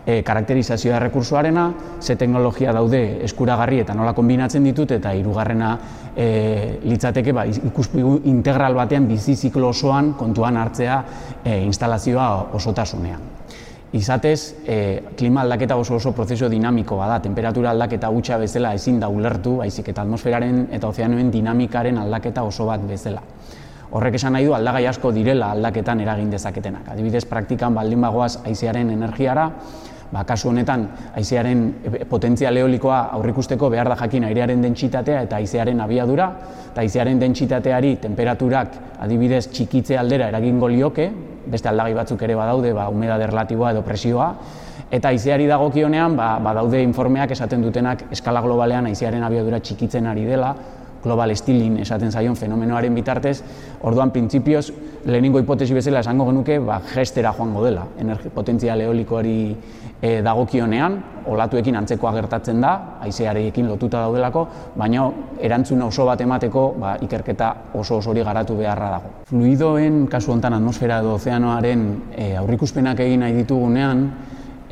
e, 0.06 0.22
karakterizazioa 0.22 0.98
rekursoarena, 0.98 1.72
ze 2.00 2.16
teknologia 2.16 2.72
daude 2.72 3.24
eskuragarri 3.24 3.82
eta 3.84 3.94
nola 3.94 4.14
kombinatzen 4.14 4.64
ditut, 4.64 4.90
eta 4.98 5.12
hirugarrena 5.14 5.72
e, 6.16 6.78
litzateke 6.84 7.32
ba, 7.32 7.46
ikuspigu 7.46 8.20
integral 8.30 8.74
batean 8.74 9.06
bizi 9.08 9.36
ziklo 9.36 9.68
osoan 9.68 10.14
kontuan 10.18 10.56
hartzea 10.56 11.02
e, 11.44 11.60
instalazioa 11.62 12.28
osotasunean. 12.58 13.30
Izatez, 13.92 14.54
e, 14.64 14.76
klima 15.18 15.42
aldaketa 15.42 15.76
oso 15.76 15.98
oso 15.98 16.14
prozesu 16.16 16.48
dinamiko 16.48 16.96
bada, 16.96 17.18
temperatura 17.20 17.74
aldaketa 17.74 18.08
gutxa 18.08 18.38
bezala 18.40 18.72
ezin 18.72 18.98
da 19.00 19.10
ulertu, 19.12 19.58
baizik 19.60 19.90
eta 19.92 20.06
atmosferaren 20.06 20.62
eta 20.72 20.88
ozeanoen 20.88 21.28
dinamikaren 21.30 21.98
aldaketa 22.00 22.42
oso 22.48 22.70
bat 22.70 22.80
bezala. 22.88 23.20
Horrek 23.92 24.16
esan 24.16 24.32
nahi 24.32 24.46
du 24.48 24.54
aldagai 24.56 24.86
asko 24.88 25.10
direla 25.12 25.50
aldaketan 25.52 26.00
eragin 26.00 26.30
dezaketenak. 26.32 26.86
Adibidez, 26.94 27.26
praktikan 27.28 27.74
baldin 27.76 28.00
bagoaz 28.00 28.38
haizearen 28.46 28.90
energiara, 28.94 29.50
ba, 30.12 30.24
kasu 30.28 30.50
honetan 30.50 30.86
haizearen 31.16 31.62
potentzial 32.10 32.56
eolikoa 32.60 33.00
aurrikusteko 33.16 33.70
behar 33.72 33.88
da 33.92 33.96
jakin 34.04 34.28
airearen 34.28 34.62
dentsitatea 34.62 35.22
eta 35.26 35.40
haizearen 35.40 35.80
abiadura, 35.80 36.28
eta 36.72 36.84
haizearen 36.84 37.20
dentsitateari 37.20 37.96
temperaturak 38.02 38.76
adibidez 39.02 39.46
txikitze 39.48 39.98
aldera 39.98 40.28
eragingo 40.32 40.68
lioke, 40.68 41.08
beste 41.52 41.70
aldagai 41.70 41.94
batzuk 41.96 42.22
ere 42.22 42.36
badaude, 42.38 42.74
ba, 42.76 42.88
humedade 42.92 43.26
relatiboa 43.26 43.72
edo 43.72 43.82
presioa, 43.86 44.28
eta 44.92 45.08
haizeari 45.08 45.48
dagokionean 45.48 46.16
ba, 46.16 46.36
badaude 46.44 46.82
informeak 46.84 47.32
esaten 47.32 47.64
dutenak 47.64 48.06
eskala 48.12 48.44
globalean 48.44 48.86
haizearen 48.90 49.24
abiadura 49.24 49.60
txikitzen 49.64 50.06
ari 50.06 50.28
dela, 50.28 50.52
global 51.02 51.34
stealing 51.36 51.80
esaten 51.82 52.12
zaion 52.12 52.36
fenomenoaren 52.36 52.94
bitartez, 52.94 53.42
orduan 53.82 54.10
printzipioz 54.10 54.70
lehenengo 55.04 55.40
hipotesi 55.42 55.74
bezala 55.74 56.00
esango 56.00 56.26
genuke 56.28 56.58
ba, 56.62 56.80
gestera 56.94 57.32
joango 57.36 57.64
dela, 57.64 57.86
energi 57.98 58.30
potentzial 58.30 58.80
eolikoari 58.80 59.36
e, 60.02 60.20
dagokionean, 60.22 60.98
olatuekin 61.32 61.76
antzekoa 61.78 62.12
gertatzen 62.16 62.60
da, 62.62 62.72
haizearekin 63.02 63.68
lotuta 63.70 64.04
daudelako, 64.06 64.46
baina 64.78 65.08
erantzun 65.40 65.82
oso 65.82 66.06
bat 66.06 66.20
emateko 66.20 66.68
ba, 66.78 66.94
ikerketa 67.02 67.54
oso 67.78 67.98
osori 67.98 68.22
garatu 68.22 68.58
beharra 68.58 68.92
dago. 68.96 69.12
Fluidoen, 69.30 70.06
kasu 70.10 70.32
hontan 70.34 70.58
atmosfera 70.58 71.00
edo 71.02 71.16
ozeanoaren 71.18 71.84
e, 72.14 72.32
aurrikuspenak 72.42 73.02
egin 73.06 73.26
nahi 73.26 73.36
ditugunean, 73.42 74.08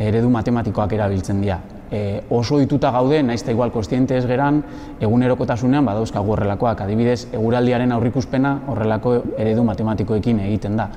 eredu 0.00 0.30
matematikoak 0.32 0.94
erabiltzen 0.96 1.42
dira. 1.42 1.60
E, 1.90 2.22
oso 2.30 2.58
dituta 2.58 2.90
gaude, 2.90 3.22
naiz 3.22 3.42
eta 3.42 3.52
igual 3.52 3.72
kostiente 3.72 4.16
ez 4.16 4.26
geran, 4.26 4.62
egunerokotasunean 5.00 5.84
badauzkagu 5.84 6.36
horrelakoak, 6.36 6.84
adibidez, 6.86 7.26
eguraldiaren 7.32 7.92
aurrikuspena 7.92 8.60
horrelako 8.70 9.16
eredu 9.38 9.64
matematikoekin 9.66 10.40
egiten 10.46 10.78
da. 10.78 10.90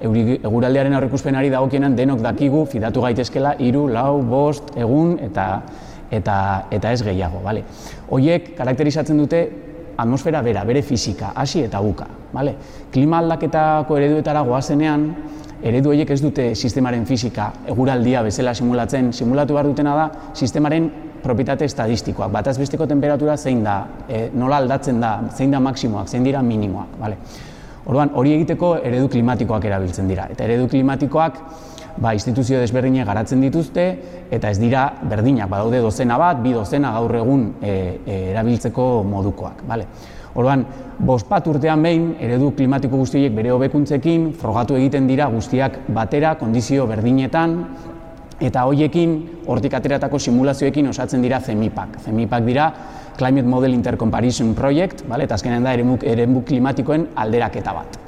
Euri, 0.00 0.38
eguraldiaren 0.40 0.94
aurrikuspenari 0.96 1.50
dagokienan 1.52 1.94
denok 1.96 2.22
dakigu 2.24 2.64
fidatu 2.66 3.02
gaitezkela 3.04 3.54
hiru, 3.60 3.86
lau, 3.92 4.22
bost, 4.24 4.72
egun 4.76 5.18
eta 5.22 5.48
eta 6.10 6.36
eta 6.74 6.92
ez 6.92 7.02
gehiago, 7.06 7.38
bale. 7.44 7.62
Hoiek 8.10 8.54
karakterizatzen 8.58 9.18
dute 9.20 9.42
atmosfera 10.00 10.40
bera, 10.42 10.64
bere 10.64 10.82
fisika, 10.82 11.30
hasi 11.36 11.62
eta 11.66 11.80
buka, 11.84 12.06
bale. 12.32 12.56
Klima 12.90 13.20
aldaketako 13.20 13.98
ereduetara 14.00 14.42
goazenean, 14.48 15.04
eredu 15.62 15.92
horiek 15.92 16.10
ez 16.10 16.20
dute 16.22 16.50
sistemaren 16.54 17.04
fisika 17.06 17.50
eguraldia 17.68 18.22
bezala 18.24 18.54
simulatzen, 18.54 19.12
simulatu 19.12 19.54
behar 19.56 19.68
dutena 19.68 19.94
da 19.96 20.08
sistemaren 20.34 20.88
propietate 21.22 21.66
estadistikoak, 21.68 22.30
bataz 22.32 22.56
besteko 22.58 22.86
temperatura 22.88 23.36
zein 23.36 23.62
da, 23.64 23.76
e, 24.08 24.28
nola 24.34 24.60
aldatzen 24.62 25.00
da, 25.00 25.18
zein 25.36 25.52
da 25.52 25.60
maksimoak, 25.60 26.08
zein 26.08 26.24
dira 26.24 26.42
minimoak, 26.42 26.96
bale. 27.00 27.18
Orduan, 27.90 28.12
hori 28.14 28.32
egiteko 28.36 28.74
eredu 28.84 29.08
klimatikoak 29.12 29.64
erabiltzen 29.66 30.08
dira. 30.08 30.26
Eta 30.32 30.44
eredu 30.44 30.68
klimatikoak 30.68 31.40
ba, 32.00 32.12
instituzio 32.14 32.60
desberdinak 32.60 33.08
garatzen 33.08 33.40
dituzte 33.42 33.86
eta 34.30 34.50
ez 34.52 34.60
dira 34.60 34.86
berdinak, 35.02 35.48
badaude 35.50 35.80
dozena 35.84 36.18
bat, 36.20 36.40
bi 36.44 36.54
dozena 36.56 36.92
gaur 36.96 37.16
egun 37.20 37.46
e, 37.60 37.74
e, 38.06 38.18
erabiltzeko 38.32 38.88
modukoak. 39.08 39.64
Bale. 39.68 39.88
Orduan, 40.34 40.62
bospat 41.02 41.48
urtean 41.50 41.82
behin, 41.82 42.12
eredu 42.22 42.52
klimatiko 42.54 43.00
guztiek 43.00 43.34
bere 43.34 43.50
hobekuntzekin, 43.50 44.30
frogatu 44.38 44.76
egiten 44.78 45.08
dira 45.10 45.26
guztiak 45.32 45.80
batera, 45.96 46.36
kondizio 46.38 46.86
berdinetan, 46.86 47.56
eta 48.40 48.62
hoiekin, 48.68 49.16
hortik 49.50 49.74
ateratako 49.76 50.18
simulazioekin 50.18 50.88
osatzen 50.92 51.22
dira 51.22 51.40
CEMIPak. 51.44 51.98
CEMIPak 52.06 52.46
dira 52.46 52.70
Climate 53.18 53.48
Model 53.48 53.74
Intercomparison 53.74 54.54
Project, 54.54 55.04
bale? 55.08 55.26
eta 55.26 55.34
azkenean 55.34 55.66
da 55.66 55.74
eremu 55.74 56.44
klimatikoen 56.46 57.10
alderaketa 57.16 57.74
bat. 57.74 57.98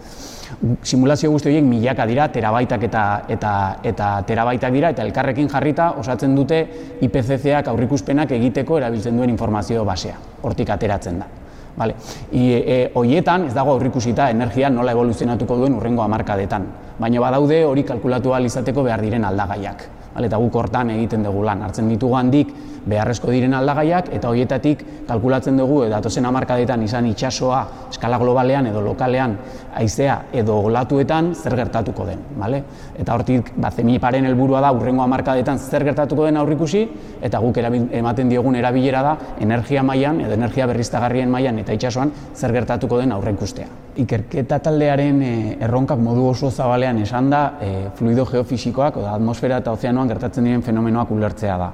Simulazio 0.86 1.30
guzti 1.32 1.50
horiek 1.50 1.64
milaka 1.66 2.06
dira, 2.06 2.28
terabaitak 2.30 2.86
eta, 2.86 3.04
eta, 3.34 3.52
eta 3.82 4.14
terabaitak 4.28 4.72
dira, 4.72 4.94
eta 4.94 5.02
elkarrekin 5.02 5.50
jarrita 5.50 5.90
osatzen 5.98 6.36
dute 6.38 6.62
IPCC-ak 7.02 7.72
aurrikuspenak 7.72 8.36
egiteko 8.38 8.78
erabiltzen 8.78 9.16
duen 9.18 9.32
informazio 9.32 9.84
basea, 9.88 10.20
hortik 10.46 10.70
ateratzen 10.70 11.24
da. 11.24 11.41
Vale. 11.76 11.94
I, 12.32 12.42
e, 12.52 12.90
oietan, 12.94 13.46
ez 13.48 13.54
dago 13.54 13.72
aurrikusita 13.72 14.28
energia 14.30 14.68
nola 14.70 14.92
evoluzionatuko 14.92 15.56
duen 15.56 15.74
urrengo 15.78 16.02
hamarkadetan. 16.04 16.66
Baina 17.00 17.20
badaude 17.20 17.64
hori 17.64 17.82
kalkulatu 17.82 18.34
izateko 18.44 18.82
behar 18.82 19.00
diren 19.00 19.24
aldagaiak. 19.24 19.88
Vale, 20.14 20.26
eta 20.26 20.36
guk 20.36 20.54
hortan 20.54 20.90
egiten 20.90 21.22
dugu 21.22 21.42
lan. 21.42 21.62
Hartzen 21.62 21.88
ditugu 21.88 22.16
handik 22.16 22.52
beharrezko 22.86 23.30
diren 23.30 23.54
aldagaiak 23.54 24.08
eta 24.14 24.30
hoietatik 24.30 24.84
kalkulatzen 25.08 25.58
dugu 25.58 25.82
datozen 25.90 26.26
hamarkadetan 26.26 26.82
izan 26.82 27.06
itsasoa 27.10 27.60
eskala 27.90 28.18
globalean 28.18 28.66
edo 28.70 28.80
lokalean 28.82 29.36
haizea 29.74 30.18
edo 30.32 30.58
olatuetan 30.68 31.32
zer 31.34 31.56
gertatuko 31.56 32.06
den, 32.06 32.24
vale? 32.38 32.62
Eta 32.98 33.14
hortik 33.14 33.52
ba 33.56 33.70
Zemiparen 33.70 34.26
helburua 34.26 34.60
da 34.60 34.72
urrengo 34.72 35.02
hamarkadetan 35.02 35.58
zer 35.58 35.84
gertatuko 35.84 36.26
den 36.26 36.36
aurrikusi 36.36 36.82
eta 37.22 37.38
guk 37.42 37.60
ematen 37.62 38.28
diogun 38.28 38.56
erabilera 38.56 39.02
da 39.02 39.16
energia 39.40 39.82
mailan 39.82 40.20
edo 40.20 40.34
energia 40.34 40.66
berriztagarrien 40.66 41.30
mailan 41.30 41.58
eta 41.62 41.72
itsasoan 41.72 42.12
zer 42.34 42.52
gertatuko 42.52 42.98
den 42.98 43.12
aurreikustea. 43.12 43.68
Ikerketa 44.02 44.58
taldearen 44.64 45.22
eh, 45.22 45.56
erronkak 45.60 46.00
modu 46.00 46.26
oso 46.30 46.50
zabalean 46.50 47.02
esan 47.02 47.28
da 47.30 47.42
e, 47.60 47.72
fluido 47.96 48.24
geofisikoak, 48.24 48.96
oda 48.96 49.12
atmosfera 49.18 49.60
eta 49.60 49.72
ozeanoan 49.76 50.08
gertatzen 50.08 50.48
diren 50.48 50.64
fenomenoak 50.64 51.10
ulertzea 51.12 51.58
da 51.60 51.72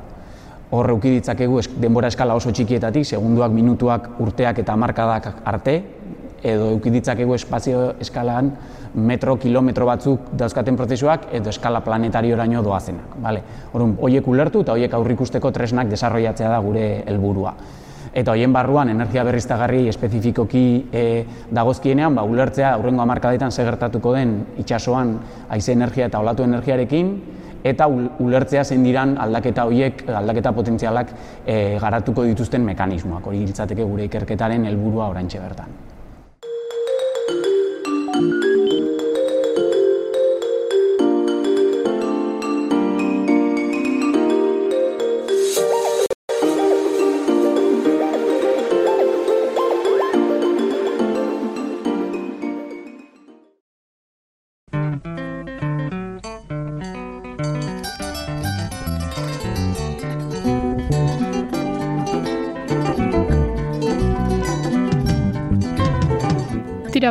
hor 0.71 0.91
euki 0.93 1.15
ditzakegu 1.17 1.61
denbora 1.81 2.11
eskala 2.13 2.37
oso 2.37 2.53
txikietatik, 2.53 3.07
segunduak, 3.07 3.53
minutuak, 3.53 4.11
urteak 4.21 4.61
eta 4.65 4.77
markadak 4.77 5.31
arte, 5.49 5.79
edo 6.43 6.69
euki 6.75 6.93
ditzakegu 6.95 7.35
espazio 7.35 7.95
eskalaan 8.01 8.53
metro, 8.95 9.37
kilometro 9.41 9.87
batzuk 9.89 10.31
dauzkaten 10.39 10.77
prozesuak 10.77 11.29
edo 11.35 11.51
eskala 11.51 11.81
planetariora 11.81 12.47
doazenak. 12.47 13.17
Vale. 13.23 13.43
Horun, 13.73 13.97
hoiek 14.01 14.27
ulertu 14.27 14.61
eta 14.61 14.73
hoiek 14.73 14.95
aurrikusteko 14.95 15.51
tresnak 15.51 15.89
desarrollatzea 15.89 16.49
da 16.49 16.59
gure 16.59 17.03
helburua. 17.07 17.55
Eta 18.15 18.33
hoien 18.33 18.53
barruan 18.53 18.89
energia 18.89 19.23
berriztagarri 19.25 19.89
espezifikoki 19.89 20.89
e, 20.93 21.25
dagozkienean, 21.53 22.15
ba, 22.15 22.23
ulertzea 22.25 22.73
aurrengo 22.75 23.03
amarkadetan 23.03 23.53
segertatuko 23.53 24.15
den 24.15 24.47
itsasoan 24.59 25.19
haize 25.49 25.73
energia 25.73 26.07
eta 26.07 26.19
olatu 26.19 26.43
energiarekin, 26.43 27.13
eta 27.65 27.89
ulertzea 27.89 28.65
zein 28.65 28.85
diran 28.87 29.17
aldaketa 29.19 29.65
horiek, 29.67 30.05
aldaketa 30.09 30.53
potentzialak 30.53 31.13
e, 31.47 31.79
garatuko 31.81 32.25
dituzten 32.29 32.65
mekanismoak. 32.65 33.27
Hori 33.27 33.45
giltzateke 33.47 33.85
gure 33.85 34.09
ikerketaren 34.09 34.65
helburua 34.71 35.09
orantxe 35.09 35.41
bertan. 35.43 35.88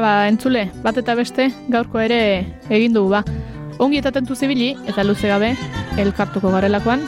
Ba, 0.07 0.27
entzule, 0.31 0.67
bat 0.85 0.97
eta 1.01 1.15
beste, 1.19 1.49
gaurko 1.73 1.99
ere 1.99 2.19
egin 2.71 2.95
dugu 2.95 3.11
ba. 3.17 3.23
Ongi 3.83 3.99
eta 3.99 4.13
tentu 4.15 4.35
zibili, 4.35 4.69
eta 4.89 5.03
luze 5.03 5.27
gabe, 5.27 5.51
elkartuko 5.99 6.51
garelakoan. 6.53 7.03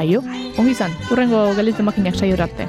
Aio, 0.00 0.22
ongi 0.60 0.76
izan, 0.76 0.94
urrengo 1.10 1.48
gelitzen 1.58 1.88
makinak 1.88 2.16
saio 2.16 2.38
arte. 2.46 2.68